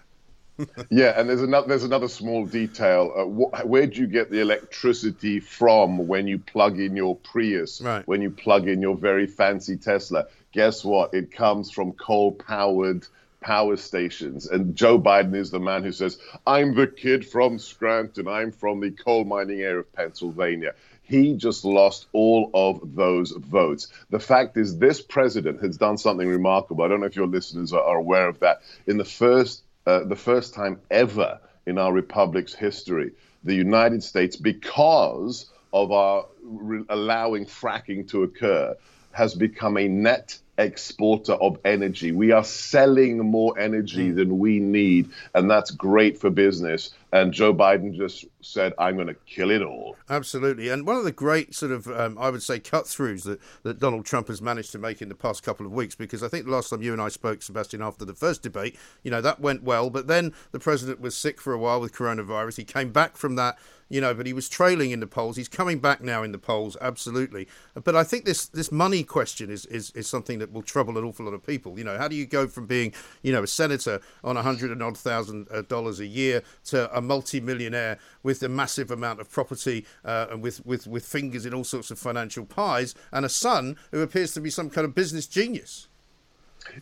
[0.89, 3.13] yeah, and there's another there's another small detail.
[3.15, 7.81] Uh, wh- where do you get the electricity from when you plug in your Prius?
[7.81, 8.05] Right.
[8.07, 10.25] When you plug in your very fancy Tesla?
[10.51, 11.13] Guess what?
[11.13, 13.07] It comes from coal powered
[13.41, 14.47] power stations.
[14.47, 18.27] And Joe Biden is the man who says, I'm the kid from Scranton.
[18.27, 20.73] I'm from the coal mining area of Pennsylvania.
[21.03, 23.87] He just lost all of those votes.
[24.11, 26.83] The fact is, this president has done something remarkable.
[26.83, 28.61] I don't know if your listeners are, aware of that.
[28.85, 33.13] In the first, uh, the first time ever in our republic's history,
[33.43, 38.75] the United States, because of our re- allowing fracking to occur,
[39.11, 42.11] has become a net exporter of energy.
[42.11, 44.15] We are selling more energy mm.
[44.15, 46.91] than we need, and that's great for business.
[47.11, 49.95] And Joe Biden just said, I'm going to kill it all.
[50.09, 50.69] Absolutely.
[50.69, 53.79] And one of the great sort of, um, I would say, cut throughs that, that
[53.79, 56.45] Donald Trump has managed to make in the past couple of weeks, because I think
[56.45, 59.39] the last time you and I spoke, Sebastian, after the first debate, you know, that
[59.39, 59.89] went well.
[59.89, 62.57] But then the president was sick for a while with coronavirus.
[62.57, 63.57] He came back from that
[63.89, 65.35] you know, but he was trailing in the polls.
[65.35, 67.47] He's coming back now in the polls, absolutely.
[67.73, 71.03] But I think this this money question is, is, is something that will trouble an
[71.03, 71.77] awful lot of people.
[71.77, 74.71] You know, how do you go from being, you know, a senator on a hundred
[74.71, 79.31] and odd thousand uh, dollars a year to a multi-millionaire with a massive amount of
[79.31, 83.29] property uh, and with, with, with fingers in all sorts of financial pies and a
[83.29, 85.87] son who appears to be some kind of business genius?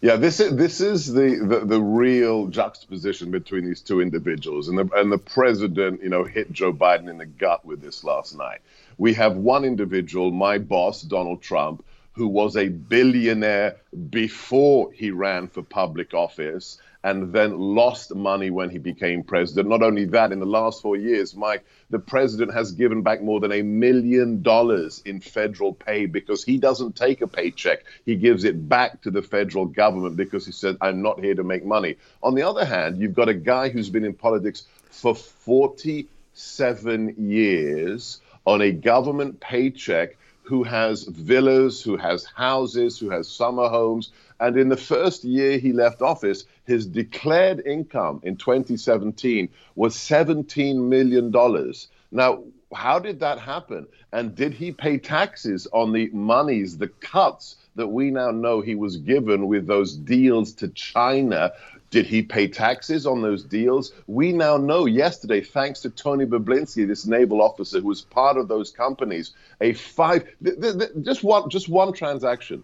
[0.02, 4.78] Yeah, this is this is the, the, the real juxtaposition between these two individuals, and
[4.78, 8.36] the and the president, you know, hit Joe Biden in the gut with this last
[8.36, 8.60] night.
[8.98, 11.86] We have one individual, my boss, Donald Trump,
[12.18, 13.78] who was a billionaire
[14.10, 19.70] before he ran for public office and then lost money when he became president.
[19.70, 23.40] Not only that, in the last four years, Mike, the president has given back more
[23.40, 27.84] than a million dollars in federal pay because he doesn't take a paycheck.
[28.04, 31.44] He gives it back to the federal government because he said, I'm not here to
[31.44, 31.98] make money.
[32.24, 38.22] On the other hand, you've got a guy who's been in politics for 47 years
[38.46, 44.14] on a government paycheck who has villas, who has houses, who has summer homes.
[44.40, 50.88] And in the first year he left office, his declared income in 2017 was $17
[50.88, 51.34] million.
[52.12, 52.44] Now,
[52.74, 53.88] how did that happen?
[54.14, 58.76] And did he pay taxes on the monies, the cuts that we now know he
[58.76, 61.52] was given with those deals to China?
[61.90, 63.94] Did he pay taxes on those deals?
[64.08, 68.50] We now know yesterday, thanks to Tony Bobulinski, this naval officer who was part of
[68.50, 69.32] those companies,
[69.62, 72.64] a five, th- th- th- just one, just one transaction.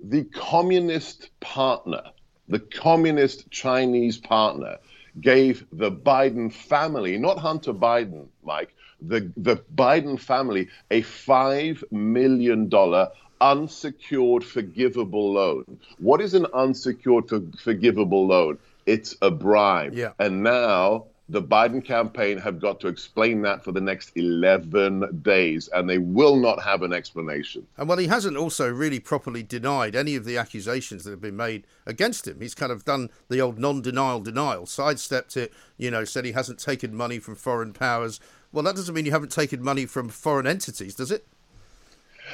[0.00, 2.02] The communist partner,
[2.48, 4.78] the communist Chinese partner,
[5.20, 12.70] gave the Biden family, not Hunter Biden, Mike, the, the Biden family a $5 million
[13.40, 15.78] unsecured forgivable loan.
[15.98, 18.58] What is an unsecured forgivable loan?
[18.86, 19.94] It's a bribe.
[19.94, 20.12] Yeah.
[20.18, 25.68] And now the Biden campaign have got to explain that for the next 11 days,
[25.68, 27.66] and they will not have an explanation.
[27.76, 31.36] And well, he hasn't also really properly denied any of the accusations that have been
[31.36, 32.40] made against him.
[32.40, 36.32] He's kind of done the old non denial denial, sidestepped it, you know, said he
[36.32, 38.20] hasn't taken money from foreign powers.
[38.52, 41.26] Well, that doesn't mean you haven't taken money from foreign entities, does it?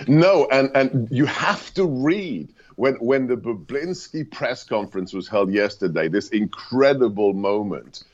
[0.07, 5.53] No, and, and you have to read when when the Bobulinski press conference was held
[5.53, 8.05] yesterday, this incredible moment.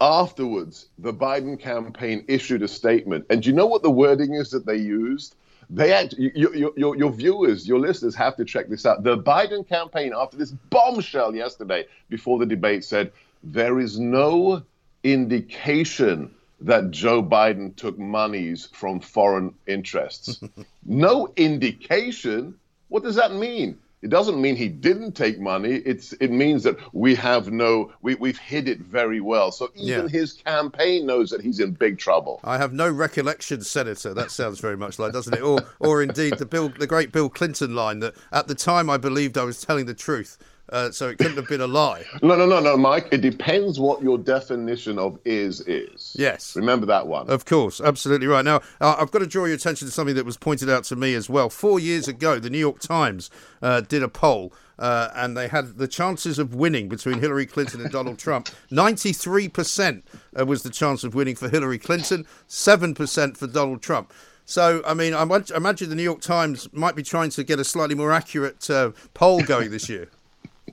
[0.00, 4.50] Afterwards, the Biden campaign issued a statement, and do you know what the wording is
[4.50, 5.36] that they used?
[5.70, 9.04] They act, your, your, your viewers, your listeners have to check this out.
[9.04, 13.12] The Biden campaign, after this bombshell yesterday before the debate, said
[13.42, 14.62] there is no
[15.02, 16.34] indication
[16.66, 20.40] that Joe Biden took monies from foreign interests.
[20.86, 22.54] no indication.
[22.88, 23.78] What does that mean?
[24.02, 25.74] It doesn't mean he didn't take money.
[25.86, 29.52] It's it means that we have no we we've hid it very well.
[29.52, 30.08] So even Yeah.
[30.08, 32.40] his campaign knows that he's in big trouble.
[32.42, 34.12] I have no recollection, Senator.
[34.12, 35.42] That sounds very much like, doesn't it?
[35.42, 38.96] Or, or indeed the Bill, the great Bill Clinton line that at the time I
[38.96, 40.36] believed I was telling the truth,
[40.72, 42.04] uh, so it couldn't have been a lie.
[42.22, 43.08] No, no, no, no, Mike.
[43.10, 46.14] It depends what your definition of is is.
[46.18, 46.54] Yes.
[46.54, 47.28] Remember that one.
[47.28, 48.44] Of course, absolutely right.
[48.44, 50.96] Now, uh, I've got to draw your attention to something that was pointed out to
[50.96, 51.50] me as well.
[51.50, 53.28] Four years ago, the New York Times
[53.60, 54.52] uh, did a poll.
[54.78, 58.48] Uh, and they had the chances of winning between Hillary Clinton and Donald Trump.
[58.72, 60.02] 93%
[60.38, 64.12] uh, was the chance of winning for Hillary Clinton, 7% for Donald Trump.
[64.44, 67.64] So, I mean, I imagine the New York Times might be trying to get a
[67.64, 70.08] slightly more accurate uh, poll going this year.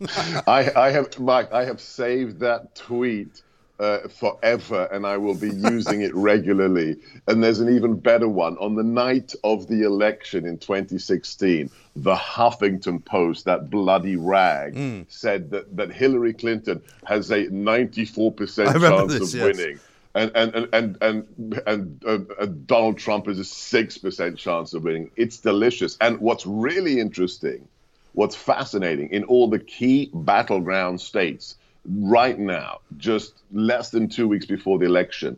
[0.47, 1.51] I, I have, Mike.
[1.51, 3.41] I have saved that tweet
[3.79, 6.97] uh, forever, and I will be using it regularly.
[7.27, 8.57] And there's an even better one.
[8.57, 15.05] On the night of the election in 2016, the Huffington Post, that bloody rag, Mm.
[15.09, 19.57] said that, that Hillary Clinton has a 94% chance this, of yes.
[19.57, 19.79] winning.
[20.15, 24.73] And and and and and, and uh, uh, Donald Trump has a six percent chance
[24.73, 25.11] of winning.
[25.15, 25.97] It's delicious.
[26.01, 27.67] And what's really interesting,
[28.13, 31.55] what's fascinating in all the key battleground states
[31.85, 35.37] right now, just less than two weeks before the election,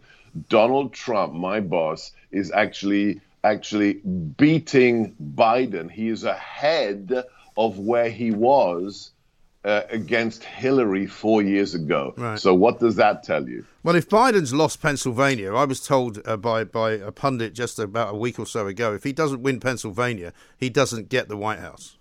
[0.49, 5.89] Donald Trump, my boss, is actually actually beating Biden.
[5.89, 7.23] He is ahead
[7.57, 9.11] of where he was
[9.63, 12.13] uh, against Hillary four years ago.
[12.17, 12.39] Right.
[12.39, 13.65] So what does that tell you?
[13.83, 18.13] Well, if Biden's lost Pennsylvania, I was told uh, by by a pundit just about
[18.13, 21.59] a week or so ago, if he doesn't win Pennsylvania, he doesn't get the White
[21.59, 21.97] House.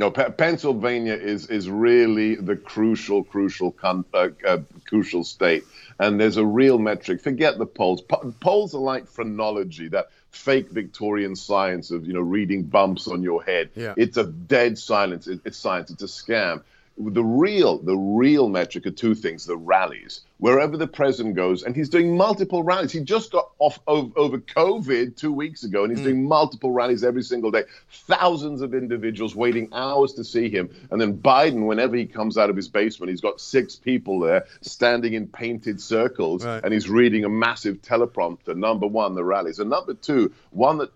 [0.00, 5.64] No, Pe- Pennsylvania is is really the crucial, crucial, con- uh, uh, crucial state,
[5.98, 7.20] and there's a real metric.
[7.20, 8.00] Forget the polls.
[8.00, 13.22] Po- polls are like phrenology, that fake Victorian science of you know reading bumps on
[13.22, 13.68] your head.
[13.74, 13.92] Yeah.
[13.94, 15.26] It's a dead silence.
[15.26, 15.90] It, it's science.
[15.90, 16.62] It's a scam.
[17.02, 20.20] The real, the real metric are two things: the rallies.
[20.38, 22.92] Wherever the president goes, and he's doing multiple rallies.
[22.92, 26.10] He just got off over, over COVID two weeks ago, and he's mm.
[26.10, 27.64] doing multiple rallies every single day.
[27.90, 30.70] Thousands of individuals waiting hours to see him.
[30.90, 34.46] And then Biden, whenever he comes out of his basement, he's got six people there
[34.60, 36.62] standing in painted circles, Right.
[36.62, 38.56] and he's reading a massive teleprompter.
[38.56, 40.90] Number one, the rallies, and number two, one that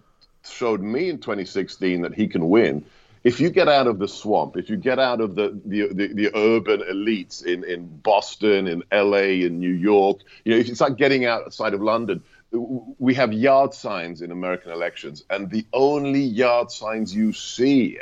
[0.46, 2.84] showed me in 2016 that he can win
[3.24, 6.06] if you get out of the swamp, if you get out of the the, the,
[6.08, 10.80] the urban elites in, in Boston, in LA, in New York, you know, if it's
[10.80, 12.22] like getting outside of London,
[12.52, 17.98] we have yard signs in American elections, and the only yard signs you see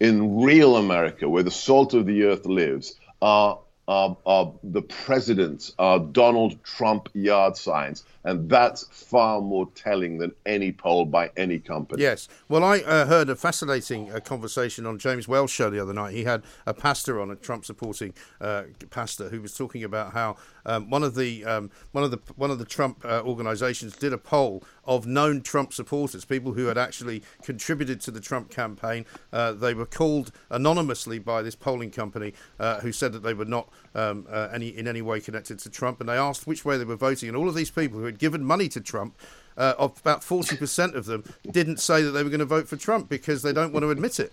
[0.00, 3.58] in real America, where the salt of the earth lives, are
[3.88, 8.04] are, are the president's, are Donald Trump yard signs.
[8.24, 12.02] And that's far more telling than any poll by any company.
[12.02, 12.28] Yes.
[12.50, 16.12] Well, I uh, heard a fascinating uh, conversation on James Whale's show the other night.
[16.12, 18.12] He had a pastor on, a Trump supporting
[18.42, 20.36] uh, pastor, who was talking about how
[20.66, 24.12] um, one of the um, one of the one of the Trump uh, organizations did
[24.12, 29.06] a poll of known Trump supporters, people who had actually contributed to the Trump campaign.
[29.32, 33.46] Uh, they were called anonymously by this polling company, uh, who said that they were
[33.46, 36.84] not um, any in any way connected to Trump, and they asked which way they
[36.84, 39.14] were voting, and all of these people who had given money to Trump,
[39.58, 42.76] uh, of about 40% of them didn't say that they were going to vote for
[42.76, 44.32] Trump because they don't want to admit it.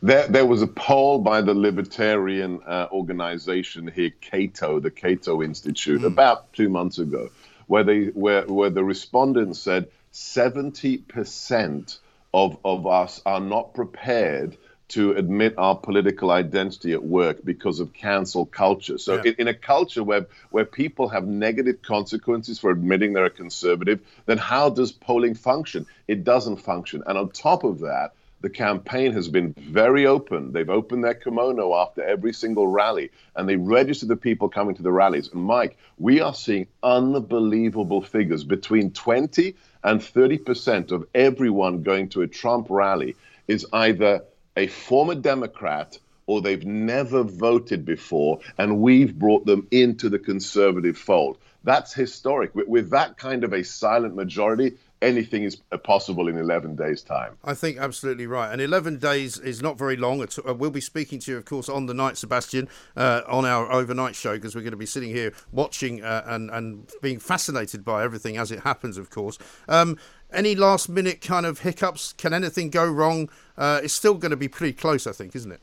[0.00, 6.00] There, there was a poll by the libertarian uh, organization here, Cato, the Cato Institute,
[6.00, 6.06] mm.
[6.06, 7.28] about two months ago,
[7.66, 11.98] where they where where the respondents said 70%
[12.32, 14.56] of of us are not prepared
[14.88, 18.98] to admit our political identity at work because of cancel culture.
[18.98, 19.30] So, yeah.
[19.30, 24.00] in, in, a culture where, where people have negative consequences for admitting they're a conservative,
[24.26, 25.86] then how does polling function?
[26.06, 27.02] It doesn't function.
[27.06, 28.12] And on top of that,
[28.42, 30.52] the campaign has been very open.
[30.52, 34.82] They've opened their kimono after every single rally and they register the people coming to
[34.82, 35.30] the rallies.
[35.32, 42.22] And Mike, we are seeing unbelievable figures between 20 and 30% of everyone going to
[42.22, 43.16] a Trump rally
[43.48, 44.22] is either
[44.56, 50.98] a former Democrat or they've never voted before, and we've brought them into the conservative
[50.98, 51.38] fold.
[51.62, 52.54] That's historic.
[52.54, 57.36] With, with, that kind of a silent majority, anything is possible in 11 days' time.
[57.44, 58.50] I think absolutely right.
[58.50, 60.22] And 11 days is not very long.
[60.22, 63.70] Uh, we'll be speaking to you, of course, on the night, Sebastian, uh, on our
[63.70, 67.84] overnight show, because we're going to be sitting here watching uh, and, and being fascinated
[67.84, 69.38] by everything as it happens, of course.
[69.68, 69.98] Um,
[70.32, 72.12] any last minute kind of hiccups?
[72.14, 73.28] Can anything go wrong?
[73.56, 75.60] Uh, it's still going to be pretty close, I think, isn't it?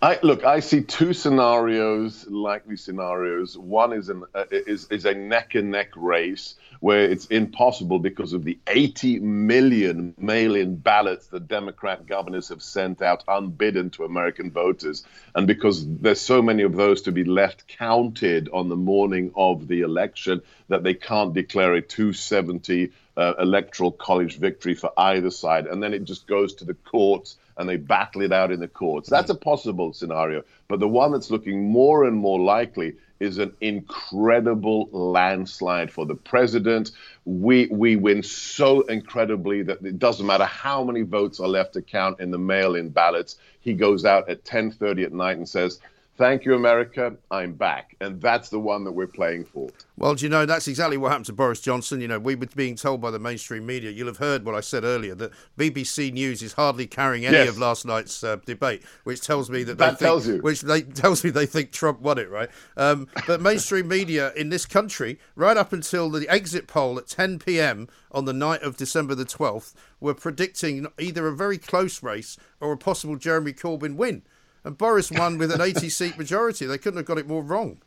[0.00, 3.56] I, look, I see two scenarios, likely scenarios.
[3.56, 8.32] One is an uh, is is a neck and neck race where it's impossible because
[8.32, 14.50] of the 80 million mail-in ballots that Democrat governors have sent out unbidden to American
[14.50, 19.30] voters, and because there's so many of those to be left counted on the morning
[19.36, 25.30] of the election that they can't declare a 270 uh, electoral college victory for either
[25.30, 28.58] side, and then it just goes to the courts and they battle it out in
[28.58, 29.08] the courts.
[29.08, 30.42] That's a possible scenario.
[30.68, 36.14] But the one that's looking more and more likely is an incredible landslide for the
[36.14, 36.90] president.
[37.24, 41.82] We we win so incredibly that it doesn't matter how many votes are left to
[41.82, 43.36] count in the mail-in ballots.
[43.60, 45.80] He goes out at 10:30 at night and says,
[46.22, 47.16] Thank you, America.
[47.32, 47.96] I'm back.
[48.00, 49.68] And that's the one that we're playing for.
[49.96, 52.00] Well, do you know, that's exactly what happened to Boris Johnson.
[52.00, 54.60] You know, we were being told by the mainstream media, you'll have heard what I
[54.60, 57.48] said earlier, that BBC News is hardly carrying any yes.
[57.48, 60.38] of last night's uh, debate, which tells me that, that they tells you.
[60.38, 62.50] Which they, tells me they think Trump won it, right?
[62.76, 67.40] Um, but mainstream media in this country, right up until the exit poll at 10
[67.40, 67.88] p.m.
[68.12, 72.70] on the night of December the 12th, were predicting either a very close race or
[72.70, 74.22] a possible Jeremy Corbyn win.
[74.64, 76.66] And Boris won with an 80 seat majority.
[76.66, 77.78] They couldn't have got it more wrong.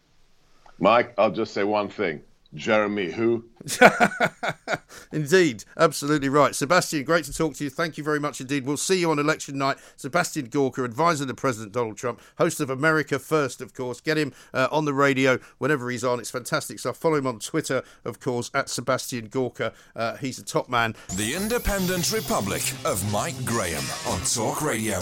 [0.80, 2.22] Mike, I'll just say one thing.
[2.56, 3.44] Jeremy, who?
[5.12, 6.56] indeed, absolutely right.
[6.56, 7.70] Sebastian, great to talk to you.
[7.70, 8.66] Thank you very much indeed.
[8.66, 9.78] We'll see you on election night.
[9.98, 14.00] Sebastian Gorka, advisor to President Donald Trump, host of America First, of course.
[14.00, 16.20] Get him uh, on the radio whenever he's on.
[16.20, 16.98] It's fantastic stuff.
[16.98, 19.74] Follow him on Twitter, of course, at Sebastian Gorka.
[19.96, 20.96] Uh, he's a top man.
[21.16, 25.00] The Independent Republic of Mike Graham on Talk Radio.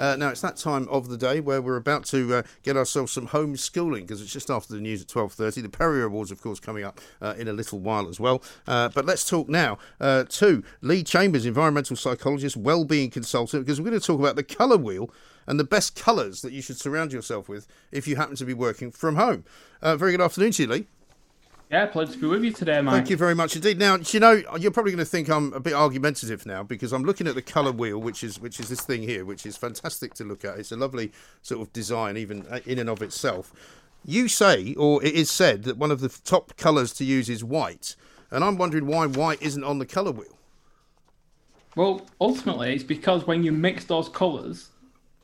[0.00, 3.12] Uh, now it's that time of the day where we're about to uh, get ourselves
[3.12, 5.60] some homeschooling because it's just after the news at twelve thirty.
[5.60, 8.42] The Perrior Awards, of course, coming up uh, in a little while as well.
[8.66, 13.90] Uh, but let's talk now uh, to Lee Chambers, environmental psychologist, well-being consultant, because we're
[13.90, 15.12] going to talk about the colour wheel
[15.46, 18.54] and the best colours that you should surround yourself with if you happen to be
[18.54, 19.44] working from home.
[19.82, 20.86] Uh, very good afternoon to you, Lee.
[21.70, 22.94] Yeah, pleasure to be with you today, Mike.
[22.94, 23.78] Thank you very much indeed.
[23.78, 27.04] Now, you know, you're probably going to think I'm a bit argumentative now because I'm
[27.04, 30.12] looking at the colour wheel, which is which is this thing here, which is fantastic
[30.14, 30.58] to look at.
[30.58, 31.12] It's a lovely
[31.42, 33.52] sort of design, even uh, in and of itself.
[34.04, 37.44] You say, or it is said, that one of the top colours to use is
[37.44, 37.94] white,
[38.32, 40.36] and I'm wondering why white isn't on the colour wheel.
[41.76, 44.70] Well, ultimately, it's because when you mix those colours,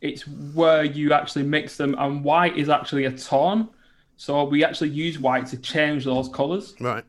[0.01, 3.69] it's where you actually mix them, and white is actually a tone.
[4.17, 6.75] So we actually use white to change those colours.
[6.81, 7.05] Right.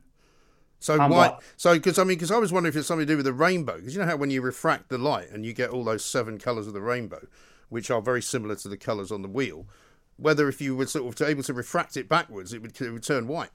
[0.79, 1.37] So And white.
[1.55, 3.33] So because I mean, because I was wondering if it's something to do with the
[3.33, 3.77] rainbow.
[3.77, 6.37] Because you know how when you refract the light and you get all those seven
[6.37, 7.25] colours of the rainbow,
[7.69, 9.65] which are very similar to the colours on the wheel,
[10.17, 13.03] whether if you were sort of able to refract it backwards, it would, it would
[13.03, 13.51] turn white.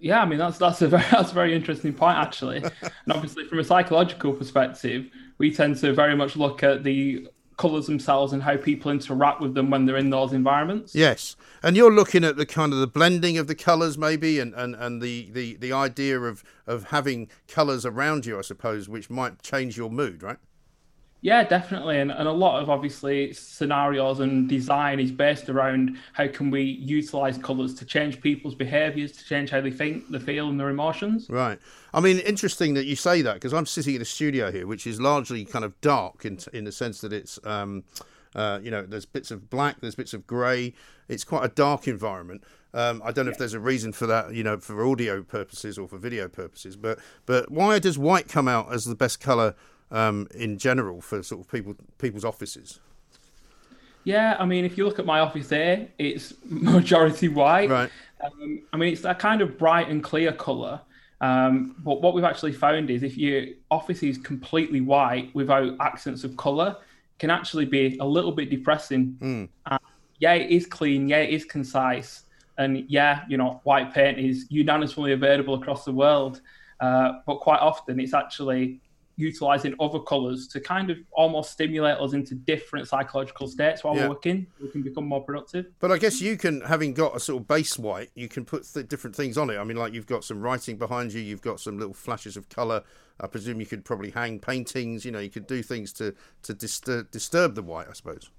[0.00, 3.44] Yeah, I mean that's that's a very that's a very interesting point actually, and obviously
[3.46, 7.28] from a psychological perspective, we tend to very much look at the
[7.58, 10.94] colours themselves and how people interact with them when they're in those environments.
[10.94, 14.54] Yes, and you're looking at the kind of the blending of the colours, maybe, and,
[14.54, 19.10] and, and the, the, the idea of, of having colours around you, I suppose, which
[19.10, 20.38] might change your mood, right?
[21.20, 26.28] Yeah, definitely, and, and a lot of obviously scenarios and design is based around how
[26.28, 30.48] can we utilize colours to change people's behaviours, to change how they think, they feel,
[30.48, 31.26] and their emotions.
[31.28, 31.58] Right.
[31.92, 34.86] I mean, interesting that you say that because I'm sitting in a studio here, which
[34.86, 37.82] is largely kind of dark in in the sense that it's, um,
[38.36, 40.72] uh, you know, there's bits of black, there's bits of grey.
[41.08, 42.44] It's quite a dark environment.
[42.74, 45.78] Um, I don't know if there's a reason for that, you know, for audio purposes
[45.78, 49.56] or for video purposes, but but why does white come out as the best colour
[49.90, 52.80] um, in general for sort of people people's offices?
[54.04, 57.68] Yeah, I mean, if you look at my office there, it's majority white.
[57.68, 57.90] Right.
[58.24, 60.80] Um, I mean, it's that kind of bright and clear colour.
[61.20, 66.24] Um, but what we've actually found is if your office is completely white without accents
[66.24, 66.76] of colour,
[67.18, 69.16] can actually be a little bit depressing.
[69.20, 69.48] Mm.
[69.66, 69.78] Uh,
[70.20, 71.08] yeah, it is clean.
[71.08, 72.24] Yeah, it is concise.
[72.56, 76.40] And yeah, you know, white paint is unanimously available across the world.
[76.80, 78.80] Uh, but quite often it's actually
[79.18, 84.04] utilizing other colors to kind of almost stimulate us into different psychological states while Yeah.
[84.04, 84.46] we're working.
[84.62, 85.66] We can become more productive.
[85.80, 88.64] But I guess you can, having got a sort of base white, you can put
[88.72, 89.58] th- different things on it.
[89.58, 92.48] I mean, like you've got some writing behind you, you've got some little flashes of
[92.48, 92.84] colour.
[93.20, 95.04] I presume you could probably hang paintings.
[95.04, 96.14] You know, you could do things to
[96.44, 97.88] to disturb disturb the white.
[97.90, 98.30] I suppose.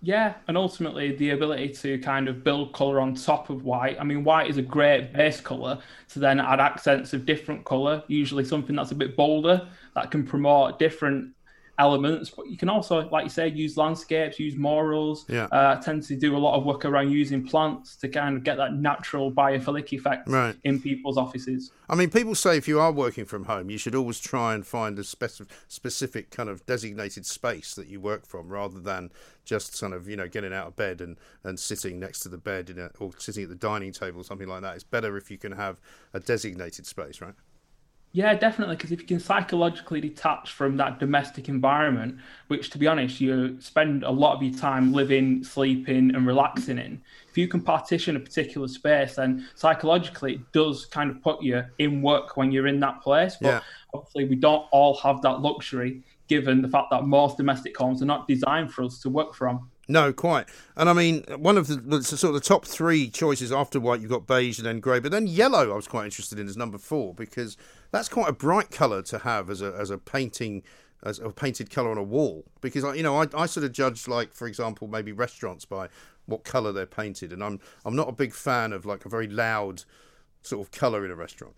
[0.00, 3.96] Yeah, and ultimately the ability to kind of build colour on top of white.
[3.98, 5.78] I mean, white is a great base colour
[6.10, 10.26] to then add accents of different colour, usually something that's a bit bolder that can
[10.26, 11.33] promote different
[11.78, 12.30] elements.
[12.30, 15.24] But you can also, like you say, use landscapes, use morals.
[15.28, 15.44] Yeah.
[15.46, 18.56] Uh, tend to do a lot of work around using plants to kind of get
[18.56, 20.56] that natural biophilic effect Right.
[20.64, 21.72] in people's offices.
[21.88, 24.66] I mean, people say if you are working from home, you should always try and
[24.66, 29.10] find a speci- specific kind of designated space that you work from, rather than
[29.44, 32.38] just kind of you know getting out of bed and, and sitting next to the
[32.38, 34.74] bed in a, or sitting at the dining table or something like that.
[34.74, 35.80] It's better if you can have
[36.14, 37.34] a designated space, right?
[38.16, 38.76] Yeah, definitely.
[38.76, 43.60] Because if you can psychologically detach from that domestic environment, which to be honest, you
[43.60, 48.14] spend a lot of your time living, sleeping, and relaxing in, if you can partition
[48.14, 52.68] a particular space, then psychologically it does kind of put you in work when you're
[52.68, 53.36] in that place.
[53.42, 53.60] But Yeah.
[53.92, 58.06] obviously, we don't all have that luxury given the fact that most domestic homes are
[58.06, 59.72] not designed for us to work from.
[59.86, 60.48] No, quite.
[60.76, 64.00] And I mean, one of the, the sort of the top three choices after white,
[64.00, 65.72] you've got beige and then grey, but then yellow.
[65.72, 67.56] I was quite interested in as number four because
[67.90, 70.62] that's quite a bright colour to have as a as a painting.
[71.02, 73.72] As a painted colour on a wall, because I, you know, I, I sort of
[73.72, 75.90] judge, like for example, maybe restaurants by
[76.24, 79.26] what colour they're painted, and I'm I'm not a big fan of like a very
[79.26, 79.84] loud
[80.40, 81.56] sort of colour in a restaurant.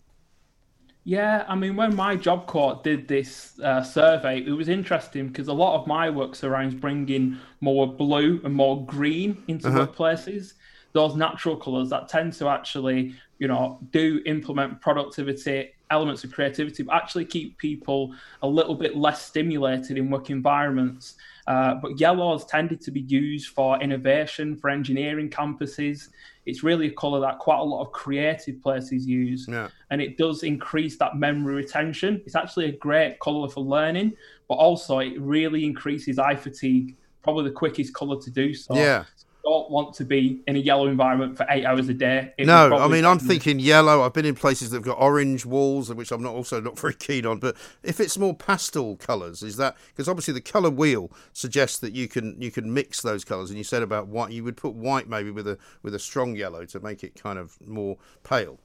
[1.08, 5.80] Yeah, I mean, when MyJobQuote did this uh, survey, it was interesting because a lot
[5.80, 9.86] of my work surrounds bringing more blue and more green into Uh-huh.
[9.86, 10.54] workplaces.
[10.94, 16.82] Those natural colours that tend to actually, you know, do implement productivity, elements of creativity,
[16.82, 21.14] but actually keep people a little bit less stimulated in work environments.
[21.46, 26.08] Uh, but yellows tended to be used for innovation, for engineering campuses.
[26.46, 29.68] It's really a colour that quite a lot of creative places use Yeah.
[29.90, 32.22] and it does increase that memory retention.
[32.24, 34.12] It's actually a great colour for learning,
[34.48, 36.96] but also it really increases eye fatigue.
[37.22, 38.74] Probably the quickest colour to do so.
[38.76, 39.04] Yeah.
[39.46, 42.34] Don't want to be in a yellow environment for eight hours a day.
[42.36, 44.02] It no, I mean I'm thinking yellow.
[44.02, 47.24] I've been in places that've got orange walls, which I'm not also not very keen
[47.24, 47.38] on.
[47.38, 51.92] But if it's more pastel colours, is that because obviously the colour wheel suggests that
[51.92, 54.74] you can you can mix those colours, and you said about white, you would put
[54.74, 58.58] white maybe with a with a strong yellow to make it kind of more pale.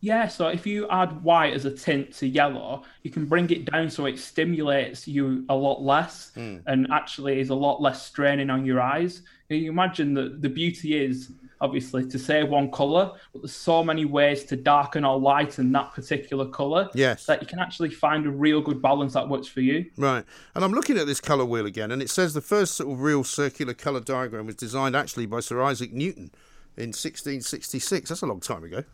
[0.00, 3.70] Yeah, so if you add white as a tint to yellow, you can bring it
[3.70, 6.58] down so it stimulates you a lot less Hmm.
[6.66, 9.22] and actually is a lot less straining on your eyes.
[9.48, 11.30] You imagine that the beauty is
[11.62, 15.94] obviously to say one colour, but there's so many ways to darken or lighten that
[15.94, 17.24] particular colour Yes.
[17.24, 19.86] that you can actually find a real good balance that works for you.
[19.96, 20.24] Right,
[20.54, 23.00] and I'm looking at this colour wheel again, and it says the first sort of
[23.00, 26.30] real circular colour diagram was designed actually by Sir Isaac Newton
[26.76, 28.10] in 1666.
[28.10, 28.84] That's a long time ago.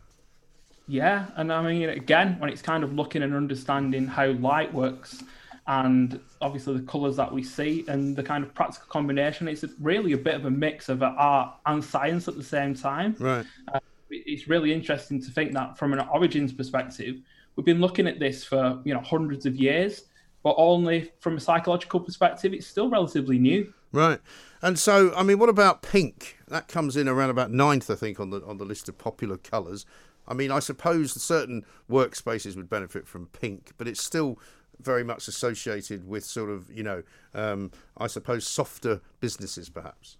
[0.87, 5.23] Yeah, and I mean, again, when it's kind of looking and understanding how light works
[5.67, 10.11] and obviously the colours that we see and the kind of practical combination, it's really
[10.11, 13.15] a bit of a mix of art and science at the same time.
[13.17, 13.45] Right.
[13.73, 13.79] Uh,
[14.09, 17.15] it's really interesting to think that from an origins perspective,
[17.55, 20.03] we've been looking at this for you know hundreds of years,
[20.43, 23.73] but only from a psychological perspective, it's still relatively new.
[23.93, 24.19] Right.
[24.61, 26.37] And so, I mean, what about pink?
[26.47, 29.37] That comes in around about ninth, I think, on the on the list of popular
[29.37, 29.85] colours.
[30.27, 34.39] I mean, I suppose certain workspaces would benefit from pink, but it's still
[34.79, 37.03] very much associated with sort of, you know,
[37.33, 40.17] um, I suppose softer businesses, perhaps.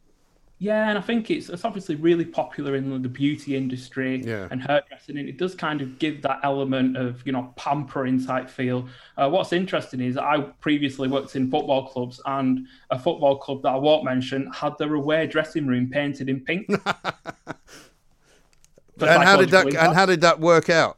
[0.60, 4.48] Yeah, and I think it's it's obviously really popular in the beauty industry Yeah.
[4.50, 8.50] and hairdressing, and it does kind of give that element of you know pampering type
[8.50, 8.88] feel.
[9.18, 13.70] Uh, what's interesting is I previously worked in football clubs, and a football club that
[13.70, 16.70] I won't mention had their away dressing room painted in pink.
[19.00, 20.98] And how did that psychological and how did that work out?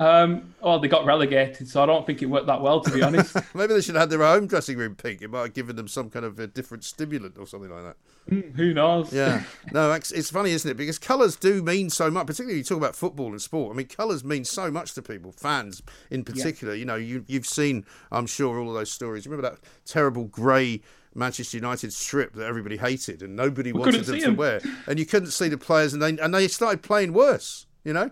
[0.00, 3.02] Um, well, they got relegated, so I don't think it worked that well, to be
[3.02, 3.36] honest.
[3.54, 5.20] Maybe they should have had their own dressing room pink.
[5.20, 7.96] It might have given them some kind of a different stimulant or something like that.
[8.30, 9.12] Mm, Who knows?
[9.12, 9.42] Yeah.
[9.72, 10.78] No, it's, funny, isn't it?
[10.78, 13.74] Because colours do mean so much, particularly when you talk about football and sport.
[13.74, 16.74] I mean, colours mean so much to people, fans in particular.
[16.74, 19.26] You know, you, you've seen, I'm sure, all of those stories.
[19.26, 20.80] Remember that terrible grey
[21.14, 24.36] Manchester United strip that everybody hated and nobody We wanted them to 'em.
[24.36, 24.60] wear?
[24.86, 28.10] And you couldn't see the players, and they, and they started playing worse, you know?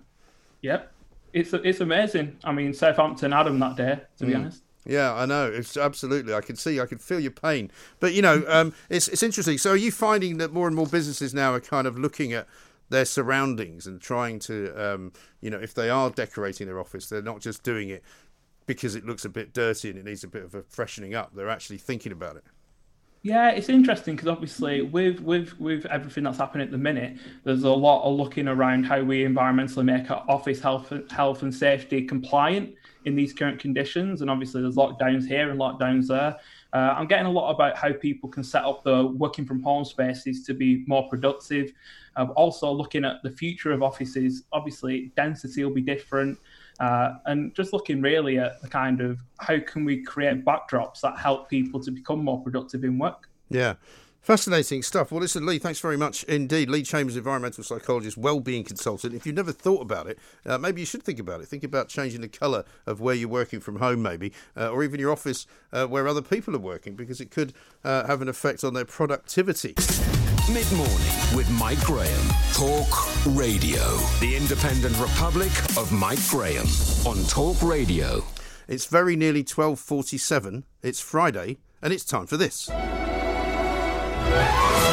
[0.62, 0.92] Yep,
[1.32, 2.36] it's it's amazing.
[2.42, 4.36] I mean, Southampton had 'em that day, to be Mm.
[4.36, 4.62] honest.
[4.84, 5.46] Yeah, I know.
[5.52, 6.32] It's absolutely.
[6.32, 6.80] I can see.
[6.80, 7.70] I can feel your pain.
[8.00, 9.58] But you know, um, it's it's interesting.
[9.58, 12.46] So, are you finding that more and more businesses now are kind of looking at
[12.88, 17.20] their surroundings and trying to, um, you know, if they are decorating their office, they're
[17.20, 18.02] not just doing it
[18.66, 21.34] because it looks a bit dirty and it needs a bit of a freshening up.
[21.34, 22.44] They're actually thinking about it.
[23.22, 27.64] Yeah, it's interesting because obviously with with with everything that's happening at the minute, there's
[27.64, 32.02] a lot of looking around how we environmentally make our office health health and safety
[32.02, 32.74] compliant
[33.06, 34.20] in these current conditions.
[34.20, 36.36] And obviously, there's lockdowns here and lockdowns there.
[36.72, 39.84] Uh, I'm getting a lot about how people can set up the working from home
[39.84, 41.72] spaces to be more productive.
[42.14, 44.44] I'm also looking at the future of offices.
[44.52, 46.38] Obviously, density will be different.
[46.80, 51.18] Uh, and just looking really at the kind of how can we create backdrops that
[51.18, 53.28] help people to become more productive in work.
[53.50, 53.74] Yeah.
[54.20, 55.10] Fascinating stuff.
[55.10, 56.68] Well, listen, Lee, thanks very much indeed.
[56.68, 59.14] Lee Chambers, environmental psychologist, well-being consultant.
[59.14, 61.46] If you've never thought about it, uh, maybe you should think about it.
[61.46, 65.00] Think about changing the colour of where you're working from home, maybe, uh, or even
[65.00, 67.54] your office uh, where other people are working, because it could
[67.84, 69.74] uh, have an effect on their productivity.
[70.52, 72.26] Mid morning with Mike Graham.
[72.54, 72.88] Talk
[73.36, 73.96] Radio.
[74.20, 76.66] The Independent Republic of Mike Graham
[77.06, 78.24] on Talk Radio.
[78.66, 80.64] It's very nearly 12:47.
[80.82, 82.70] It's Friday, and it's time for this.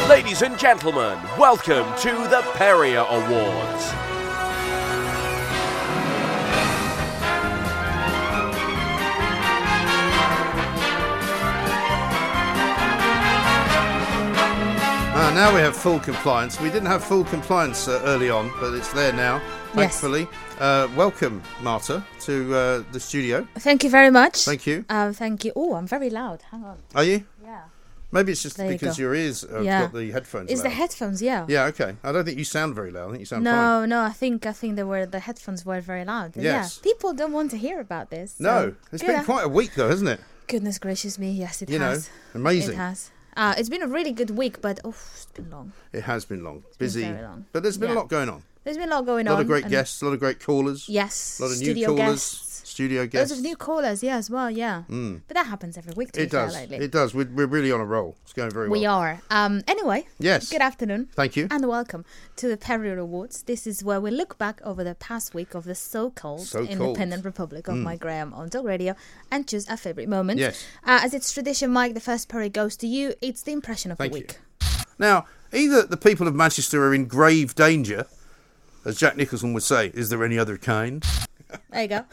[0.08, 3.92] Ladies and gentlemen, welcome to the Perrior Awards.
[15.18, 16.60] Ah, now we have full compliance.
[16.60, 19.74] We didn't have full compliance uh, early on, but it's there now, Yes.
[19.74, 20.28] thankfully.
[20.60, 23.46] Uh, welcome, Marta, to uh, the studio.
[23.58, 24.44] Thank you very much.
[24.44, 24.84] Thank you.
[24.90, 25.52] Uh, thank you.
[25.56, 26.42] Oh, I'm very loud.
[26.50, 26.76] Hang on.
[26.94, 27.24] Are you?
[28.12, 28.18] Yeah.
[28.18, 29.02] Maybe it's just There because go.
[29.02, 29.80] your ears have Yeah.
[29.82, 30.50] got the headphones.
[30.50, 31.44] It's the headphones, yeah.
[31.48, 31.96] Yeah, okay.
[32.04, 33.08] I don't think you sound very loud.
[33.08, 33.54] I think you sound fine.
[33.54, 36.32] No, no, I think I think they were the headphones were very loud.
[36.36, 36.80] Yes.
[36.82, 38.32] Yeah, people don't want to hear about this.
[38.38, 39.16] so No, it's good.
[39.16, 40.20] been quite a week though, hasn't it?
[40.46, 42.08] Goodness gracious me, yes, it You know, has.
[42.34, 42.74] amazing.
[42.74, 43.10] It has.
[43.36, 45.72] Uh, it's been a really good week, but oh, it's been long.
[45.92, 47.44] It has been long, been busy, very long.
[47.52, 48.42] but there's been a lot going on.
[48.64, 49.32] There's been a lot going on.
[49.32, 49.42] A lot on.
[49.42, 50.88] of great guests, a lot of great callers.
[50.88, 52.45] Yes, a lot of studio new callers, guests.
[52.76, 53.30] Studio guests.
[53.30, 54.82] Loads of new callers, yeah, as well, yeah.
[54.90, 55.22] Mm.
[55.26, 56.10] But that happens every week.
[56.14, 56.52] It does.
[56.52, 56.76] lately.
[56.76, 57.14] It does.
[57.14, 58.16] We're, we're really on a roll.
[58.24, 58.78] It's going very well.
[58.78, 59.22] We are.
[59.30, 60.06] Um, anyway.
[60.18, 60.50] Yes.
[60.50, 61.08] Good afternoon.
[61.14, 61.48] Thank you.
[61.50, 62.04] And welcome
[62.36, 63.44] to the Perrior Awards.
[63.44, 66.68] This is where we look back over the past week of the so-called, So-called.
[66.68, 67.82] Independent Republic of Mm.
[67.84, 68.94] Mike Graham on Talk Radio
[69.32, 70.38] and choose a favourite moment.
[70.38, 70.62] Yes.
[70.84, 73.14] Uh, as it's tradition, Mike, the first Perry goes to you.
[73.22, 74.24] It's the impression of Thank the you.
[74.24, 74.38] week.
[74.98, 78.04] Now, either the people of Manchester are in grave danger,
[78.84, 81.02] as Jack Nicholson would say, is there any other kind?
[81.70, 82.04] There you go.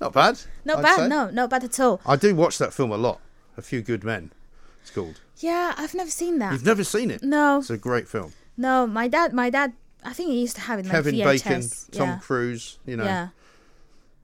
[0.00, 0.38] Not bad.
[0.64, 1.08] Not I'd bad, say.
[1.08, 2.00] no, not bad at all.
[2.06, 3.20] I do watch that film a lot.
[3.56, 4.32] A Few Good Men,
[4.80, 5.20] it's called.
[5.38, 6.52] Yeah, I've never seen that.
[6.52, 7.22] You've never seen it?
[7.22, 7.58] No.
[7.58, 8.32] It's a great film.
[8.56, 9.72] No, my dad, my dad,
[10.04, 11.44] I think he used to have it in Kevin like VHS.
[11.44, 12.18] Bacon, Tom yeah.
[12.18, 13.04] Cruise, you know.
[13.04, 13.28] Yeah.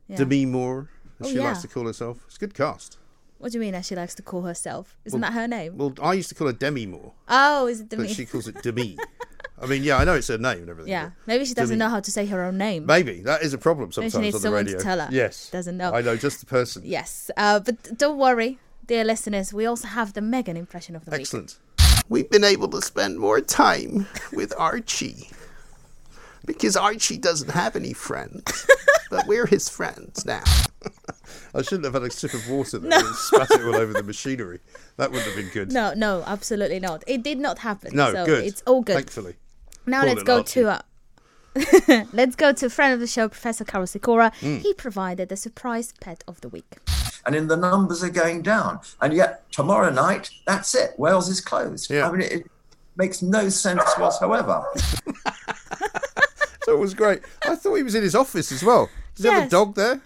[0.09, 0.17] Yeah.
[0.17, 0.89] Demi Moore,
[1.21, 1.63] as Oh, she likes yeah.
[1.63, 2.19] to call herself.
[2.27, 2.99] It's a good cast.
[3.39, 4.97] What do you mean that she likes to call herself?
[5.05, 5.77] Isn't that her name?
[5.79, 8.09] Well, I used to call her Demi Moore, oh, is it but Demi?
[8.13, 8.99] she calls it Demi.
[9.61, 10.91] I mean, yeah, I know it's her name and everything.
[10.93, 12.87] yeah, maybe she doesn't know how to say her own name.
[12.87, 14.83] Maybe that is a problem sometimes Maybe she needs on the someone to radio.
[14.85, 15.09] tell her.
[15.11, 15.93] Yes, Doesn't know.
[15.93, 16.83] I know just the person.
[16.85, 19.53] Yes, uh, but don't worry, dear listeners.
[19.53, 21.21] We also have the Megan impression of the week.
[21.21, 21.59] Excellent.
[22.09, 25.29] We've been able to spend more time with Archie
[26.47, 28.67] because Archie doesn't have any friends,
[29.11, 30.43] but we're his friends now.
[31.55, 34.03] I shouldn't have had a sip of water there and spat it all over the
[34.03, 34.61] machinery.
[34.97, 35.73] That wouldn't have been good.
[35.73, 37.05] No, no, absolutely not.
[37.07, 37.95] It did not happen.
[37.95, 38.45] No, so good.
[38.47, 38.95] It's all good.
[38.95, 39.35] Thankfully.
[39.89, 40.61] Now Poor let's go Archie.
[40.61, 44.31] to uh, Let's go to friend of the show, Professor Karol Sikora.
[44.41, 44.61] Mm.
[44.61, 46.77] He provided the surprise pet of the week.
[47.27, 48.81] and then the numbers are going down.
[49.01, 50.97] And yet tomorrow night, that's it.
[50.99, 51.91] Wales is closed.
[51.93, 52.51] I mean, it, it
[52.97, 54.65] makes no sense whatsoever.
[56.65, 57.23] So it was great.
[57.47, 58.91] I thought he was in his office as well.
[59.15, 60.03] Does he have a dog there?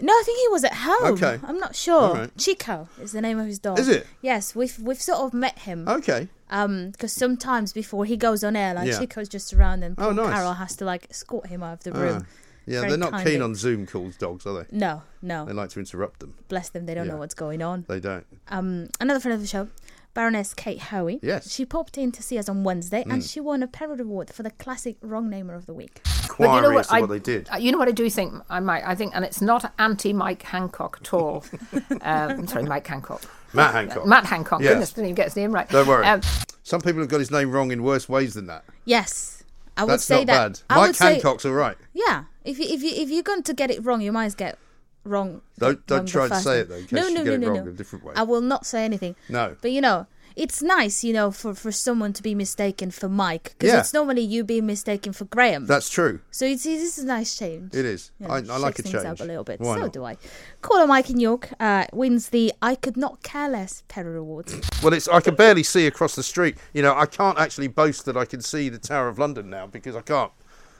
[0.00, 1.12] No, I think he was at home.
[1.12, 1.38] Okay.
[1.44, 2.00] I'm not sure.
[2.00, 2.36] All right.
[2.36, 3.78] Chico is the name of his dog.
[3.78, 4.04] Is it?
[4.20, 5.86] Yes, we've we've sort of met him.
[5.86, 6.26] Okay.
[6.52, 8.98] Um, because sometimes before he goes on air, like Yeah.
[9.00, 10.32] Chico's just around, and Oh, nice.
[10.34, 12.02] Karol has to like escort him out of the Ah.
[12.02, 12.26] room.
[12.66, 13.32] yeah, Very they're not kindly.
[13.32, 14.76] keen on Zoom calls, dogs, are they?
[14.76, 15.46] No, no.
[15.46, 16.34] They like to interrupt them.
[16.48, 17.12] Bless them, they don't Yeah.
[17.14, 17.86] know what's going on.
[17.88, 18.26] They don't.
[18.48, 19.68] Um, another friend of the show,
[20.14, 21.18] Baroness Kate Hoey.
[21.22, 21.50] Yes.
[21.50, 23.30] She popped in to see us on Wednesday, and Mm.
[23.32, 26.02] she won a Parrot Award for the classic wrong namer of the week.
[26.38, 26.92] But you know what?
[26.92, 27.48] I, what they did.
[27.50, 28.86] uh, You know what I do think I might.
[28.86, 31.44] I think, and it's not anti Mike Hancock at all.
[32.02, 33.22] um, sorry, Mike Hancock.
[33.52, 34.06] Matt Hancock.
[34.06, 34.60] Matt Hancock.
[34.60, 34.70] Yes.
[34.70, 35.68] Goodness, didn't even get his name right.
[35.68, 36.06] Don't worry.
[36.06, 36.20] Um,
[36.62, 38.64] Some people have got his name wrong in worse ways than that.
[38.84, 39.42] Yes,
[39.76, 40.52] I would That's say not that.
[40.52, 40.60] bad.
[40.70, 41.76] I Mike would say- Hancock's all right.
[41.92, 44.34] Yeah, if you, if you if you're going to get it wrong, you might as
[44.34, 44.58] get
[45.04, 45.42] wrong.
[45.58, 46.60] Don't don't the try to first say time.
[46.60, 47.62] it though, in case no, you no, get no, it no, wrong no.
[47.62, 48.12] in a different way.
[48.16, 49.16] I will not say anything.
[49.28, 49.56] No.
[49.60, 53.54] But you know, it's nice, you know, for, for someone to be mistaken for Mike
[53.58, 53.80] because Yeah.
[53.80, 55.66] it's normally you being mistaken for Graham.
[55.66, 56.20] That's true.
[56.30, 57.74] So it's this is a nice change.
[57.74, 58.10] It is.
[58.18, 59.02] You know, I, I like a shakes change.
[59.04, 59.60] things up a little bit.
[59.60, 59.92] Why so not?
[59.92, 60.16] do I.
[60.62, 64.52] Caller Mike in York uh, wins the I Could Not Care Less Perry Award.
[64.82, 66.56] Well, it's I can barely see across the street.
[66.72, 69.66] You know, I can't actually boast that I can see the Tower of London now
[69.66, 70.32] because I can't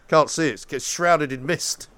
[0.08, 0.62] can't see it.
[0.62, 1.88] It gets shrouded in mist.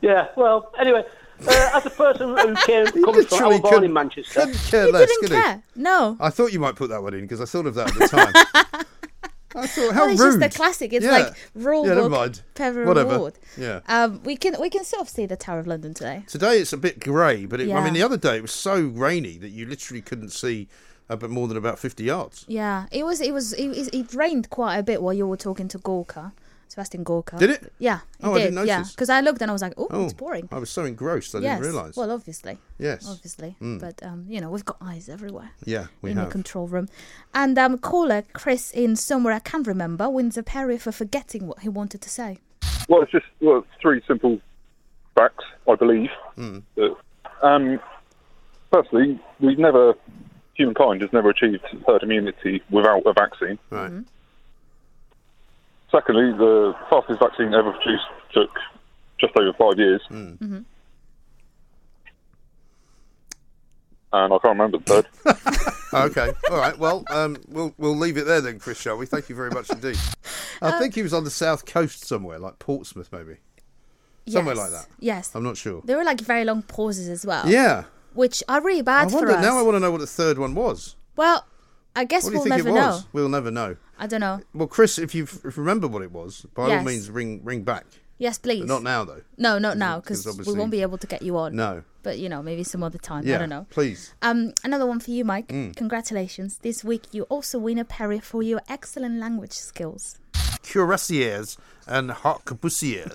[0.00, 1.04] Yeah, well, anyway,
[1.46, 4.40] uh, as a person who came, comes from, I literally was born in Manchester.
[4.40, 5.42] couldn't care He less, didn't could he?
[5.42, 5.62] care.
[5.76, 6.16] No.
[6.20, 8.08] I thought you might put that one in because I thought of that at the
[8.08, 8.84] time.
[9.54, 10.40] I thought how well, it's rude.
[10.40, 10.92] just a classic.
[10.92, 11.10] It's Yeah.
[11.12, 12.42] like rule Yeah, never book mind.
[12.54, 13.14] Perry Whatever.
[13.16, 13.34] Award.
[13.56, 13.80] Yeah.
[13.88, 16.22] Um, we can we can sort of see the Tower of London today.
[16.28, 18.78] Today it's a bit grey, but it, I mean the other day it was so
[18.80, 20.68] rainy that you literally couldn't see
[21.08, 22.44] a bit more than about fifty yards.
[22.46, 25.36] Yeah, it was it was it, it, it rained quite a bit while you were
[25.38, 26.32] talking to Gorka,
[26.68, 27.36] Sebastian Gorka.
[27.36, 27.72] Did it?
[27.78, 28.40] Yeah, it Oh, did.
[28.40, 28.68] I didn't notice.
[28.68, 30.48] Yeah, because I looked and I was like, oh, it's boring.
[30.52, 31.58] I was so engrossed I yes.
[31.60, 31.96] didn't realise.
[31.96, 32.58] Well, obviously.
[32.78, 33.08] Yes.
[33.08, 33.80] Obviously, Mm.
[33.80, 35.50] but um, you know we've got eyes everywhere.
[35.64, 36.26] Yeah, we in have.
[36.26, 36.88] the control room,
[37.34, 41.60] and um, caller Chris in somewhere I can't remember wins a Perry for forgetting what
[41.60, 42.38] he wanted to say.
[42.88, 44.40] Well, it's just well, three simple
[45.14, 46.10] facts, I believe.
[46.36, 46.58] Hmm.
[46.76, 46.94] That,
[47.42, 47.80] um,
[48.72, 49.94] firstly, we've never,
[50.54, 53.58] humankind has never achieved herd immunity without a vaccine.
[53.70, 53.92] Right.
[55.90, 58.50] Secondly, the fastest vaccine ever produced took
[59.20, 60.02] just over five years.
[60.08, 60.32] Hmm.
[60.34, 60.58] Mm-hmm.
[64.10, 65.02] And I can't remember the
[65.92, 65.92] third.
[66.10, 66.32] okay.
[66.50, 66.78] All right.
[66.78, 68.80] Well, um, we'll we'll leave it there then, Chris.
[68.80, 69.04] Shall we?
[69.06, 69.98] Thank you very much indeed.
[70.62, 73.36] I Uh, think he was on the south coast somewhere, like Portsmouth, maybe.
[74.26, 74.62] Somewhere Yes.
[74.62, 74.86] like that.
[74.98, 75.30] Yes.
[75.34, 75.82] I'm not sure.
[75.84, 77.46] There were like very long pauses as well.
[77.48, 77.84] Yeah.
[78.14, 79.42] Which are really I bad for us.
[79.42, 79.58] now.
[79.58, 80.96] I want to know what the third one was.
[81.16, 81.44] Well,
[81.96, 83.00] I guess What do you we'll think never it know.
[83.12, 83.76] We'll never know.
[83.98, 84.40] I don't know.
[84.54, 86.84] Well, Chris, if you if remember what it was, by all Yes.
[86.86, 87.86] means, ring ring back.
[88.18, 88.60] Yes, please.
[88.60, 89.22] But not now, though.
[89.36, 91.54] No, not now, 'Cause because we obviously- won't be able to get you on.
[91.56, 91.82] No.
[92.02, 93.24] But you know, maybe some other time.
[93.26, 93.36] Yeah.
[93.36, 93.66] I don't know.
[93.70, 94.12] Please.
[94.22, 95.48] Um, another one for you, Mike.
[95.48, 95.74] Mm.
[95.76, 96.58] Congratulations!
[96.62, 100.18] This week you also win a Perry for your excellent language skills.
[100.62, 103.12] Cuirassiers and harquebusiers.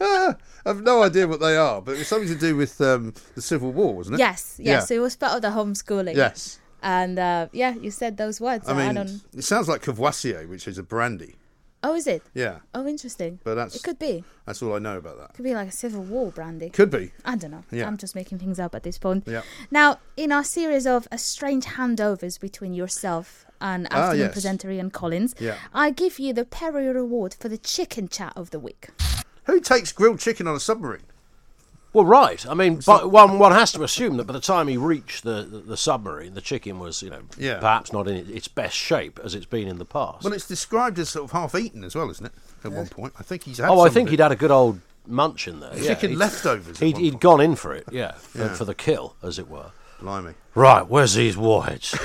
[0.00, 0.36] Ah,
[0.66, 3.42] I've no idea what they are, but it was something to do with um, the
[3.42, 4.18] Civil War, wasn't it?
[4.18, 4.88] Yes, yes.
[4.88, 6.16] So it was part of the homeschooling.
[6.16, 6.58] Yes.
[6.86, 8.68] And uh, yeah, you said those words.
[8.68, 9.20] I I mean, don't.
[9.34, 11.34] it sounds like Courvoisier, which is a brandy.
[11.82, 12.22] Oh, is it?
[12.34, 13.38] Yeah, Oh, interesting.
[13.44, 14.24] but that's It could be.
[14.46, 15.34] That's all I know about that.
[15.34, 16.70] Could be like a civil war brandy.
[16.70, 17.12] Could be.
[17.24, 17.64] I don't know.
[17.70, 17.86] Yeah.
[17.86, 19.24] I'm just making things up at this point.
[19.26, 19.42] Yeah.
[19.70, 24.32] Now, in our series of uh, strange handovers between yourself and Ah, afternoon yes.
[24.32, 25.56] presenter Ian Collins, Yeah.
[25.74, 28.88] I give you the Perry Award for the chicken chat of the week.
[29.44, 31.06] Who takes grilled chicken on a submarine?
[31.96, 32.46] Well, right.
[32.46, 35.42] I mean, but one one has to assume that by the time he reached the,
[35.44, 37.58] the, the submarine, the chicken was, you know, Yeah.
[37.58, 40.22] perhaps not in its best shape as it's been in the past.
[40.22, 42.32] Well, it's described as sort of half eaten as well, isn't it?
[42.64, 43.70] At one point, I think he's had.
[43.70, 45.70] oh, I think he'd had a good old munch in there.
[45.74, 45.94] yeah.
[45.94, 48.54] Chicken leftovers He'd, he'd gone in for it, yeah, for, Yeah.
[48.54, 49.70] for the kill, as it were.
[49.98, 50.34] Blimey.
[50.54, 51.96] Right, where's these whites?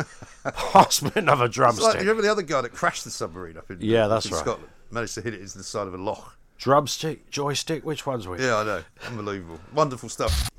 [0.44, 1.94] Pass me another It's like, drumstick.
[1.94, 4.40] you remember the other guy that crashed the submarine up in Yeah, that's in right.
[4.40, 4.70] Scotland?
[4.90, 6.38] Managed to hit it into the side of a loch.
[6.58, 8.40] Drumstick, joystick, which one's which?
[8.40, 8.82] Yeah, I know.
[9.06, 9.60] Unbelievable.
[9.74, 10.50] Wonderful stuff.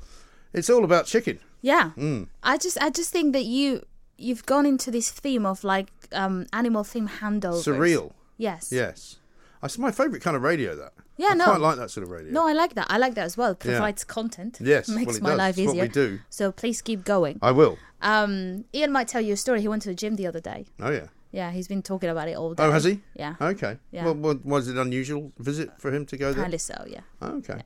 [0.52, 1.40] It's all about chicken.
[1.60, 1.90] Yeah.
[1.96, 2.28] Mm.
[2.42, 3.84] I just I just think that you
[4.16, 7.64] you've gone into this theme of like um animal theme handovers.
[7.66, 8.12] Surreal.
[8.36, 8.70] Yes.
[8.72, 9.16] Yes.
[9.60, 10.92] That's my favourite kind of radio, that.
[11.16, 11.44] Yeah, I no.
[11.46, 12.32] quite like that sort of radio.
[12.32, 12.86] No, I like that.
[12.88, 13.50] I like that as well.
[13.50, 13.72] It Yeah.
[13.72, 14.58] provides content.
[14.62, 15.38] Yes, Makes well, it my does.
[15.38, 15.82] life It's what easier.
[15.82, 16.18] we do.
[16.30, 17.38] So please keep going.
[17.42, 17.76] I will.
[18.00, 19.60] Um Ian might tell you a story.
[19.60, 20.66] He went to the gym the other day.
[20.80, 21.08] Oh, yeah.
[21.32, 22.62] Yeah, he's been talking about it all day.
[22.64, 23.00] Oh, has he?
[23.14, 23.34] Yeah.
[23.40, 23.76] Okay.
[23.92, 24.04] Yeah.
[24.06, 26.42] Well, wa- was it an unusual visit for him to go there?
[26.44, 27.00] Kinda so, yeah.
[27.20, 27.60] Oh, okay.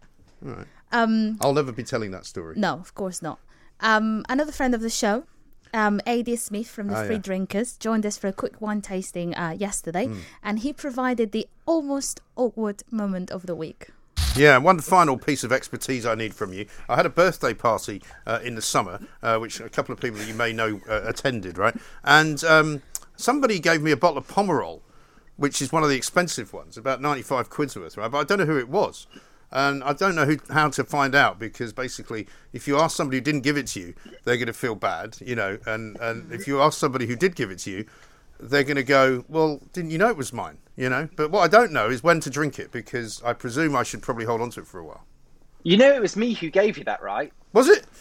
[0.45, 0.67] All right.
[0.91, 2.55] Um I'll never be telling that story.
[2.59, 3.39] No, of course not.
[3.81, 5.25] Um, another friend of the show,
[5.75, 6.01] Um.
[6.37, 7.23] Smith from the Oh, Three yeah.
[7.23, 10.19] Drinkers joined us for a quick wine tasting uh, yesterday, Mm.
[10.43, 13.89] and he provided the almost awkward moment of the week.
[14.37, 16.67] Yeah, one final piece of expertise I need from you.
[16.89, 20.19] I had a birthday party uh, in the summer, uh, which a couple of people
[20.21, 21.77] that you may know uh, attended, right?
[22.05, 22.83] And um,
[23.23, 24.81] somebody gave me a bottle of Pomerol,
[25.37, 28.11] which is one of the expensive ones, about 95 quid's worth, right?
[28.11, 29.07] But I don't know who it was.
[29.51, 33.19] And I don't know who, how to find out because basically, if you ask somebody
[33.19, 33.95] who didn't give it to you,
[34.25, 35.59] they're going to feel bad, you know.
[35.67, 36.33] And, and mm-hmm.
[36.33, 37.87] if you ask somebody who did give it to you,
[38.41, 40.57] they're going to go, well, didn't you know it was mine?
[40.77, 41.09] You know.
[41.17, 44.01] But what I don't know is when to drink it because I presume I should
[44.01, 45.05] probably hold on to it for a while.
[45.65, 47.33] You know, it was me who gave you that, right?
[47.53, 47.85] Was it?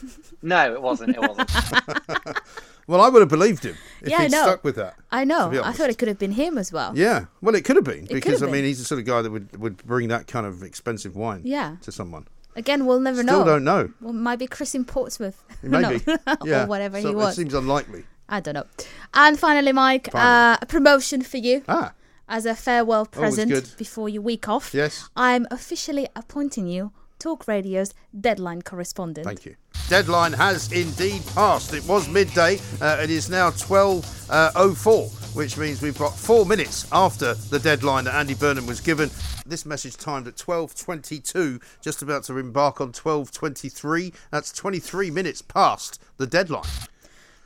[0.44, 1.16] No, it wasn't.
[1.16, 1.52] It wasn't.
[2.88, 4.96] Well, I would have believed him if Yeah, he'd stuck with that.
[5.12, 5.52] I know.
[5.64, 6.92] I thought it could have been him as well.
[6.98, 9.22] Yeah, well, it could have been could because I mean he's the sort of guy
[9.22, 11.42] that would would bring that kind of expensive wine.
[11.46, 11.78] Yeah.
[11.82, 12.28] to someone.
[12.56, 13.46] Again, we'll never Still know.
[13.46, 13.92] don't know.
[14.02, 15.42] Well, might be Chris in Portsmouth.
[15.64, 16.04] Maybe,
[16.44, 17.36] yeah, or whatever So he It was.
[17.36, 18.04] seems unlikely.
[18.28, 18.66] I don't know.
[19.14, 20.54] And finally, Mike, Finally.
[20.56, 21.64] Uh, a promotion for you.
[21.70, 21.94] Ah.
[22.28, 24.74] As a farewell present before your week off.
[24.74, 25.10] Yes.
[25.18, 26.92] I'm officially appointing you
[27.22, 29.26] Talk Radio's deadline correspondent.
[29.28, 29.56] Thank you.
[29.90, 31.72] Deadline has indeed passed.
[31.72, 32.60] It was midday.
[32.82, 38.16] Uh, it is now 12.04, which means we've got four minutes after the deadline that
[38.16, 39.12] Andy Burnham was given.
[39.46, 44.16] This message timed at 12.22, just about to embark on 12.23.
[44.32, 46.64] That's 23 minutes past the deadline.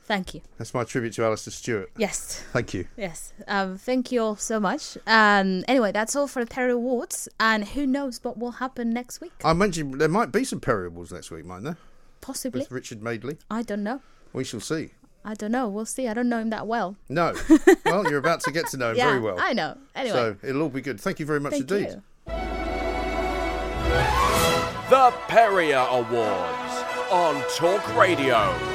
[0.05, 0.41] Thank you.
[0.59, 1.89] That's my tribute to Alastair Stewart.
[1.97, 2.43] Yes.
[2.53, 2.87] Thank you.
[2.95, 3.33] Yes.
[3.47, 4.99] Um, thank you all so much.
[5.07, 7.27] Um, anyway, that's all for the Perry Awards.
[7.39, 9.33] And who knows what will happen next week?
[9.43, 11.77] I mentioned there might be some Perry Awards next week, might there?
[12.21, 12.59] Possibly.
[12.59, 13.37] With Richard Madeley.
[13.49, 14.01] I don't know.
[14.31, 14.91] We shall see.
[15.23, 15.67] I don't know.
[15.67, 16.07] We'll see.
[16.07, 16.97] I don't know him that well.
[17.09, 17.33] No.
[17.85, 19.37] well, you're about to get to know him Yeah, very well.
[19.39, 19.75] I know.
[19.95, 20.13] Anyway.
[20.15, 21.01] So it'll all be good.
[21.01, 21.89] Thank you very much Thank indeed.
[21.89, 22.03] you.
[24.87, 28.74] The Perrior Awards on Talk Radio.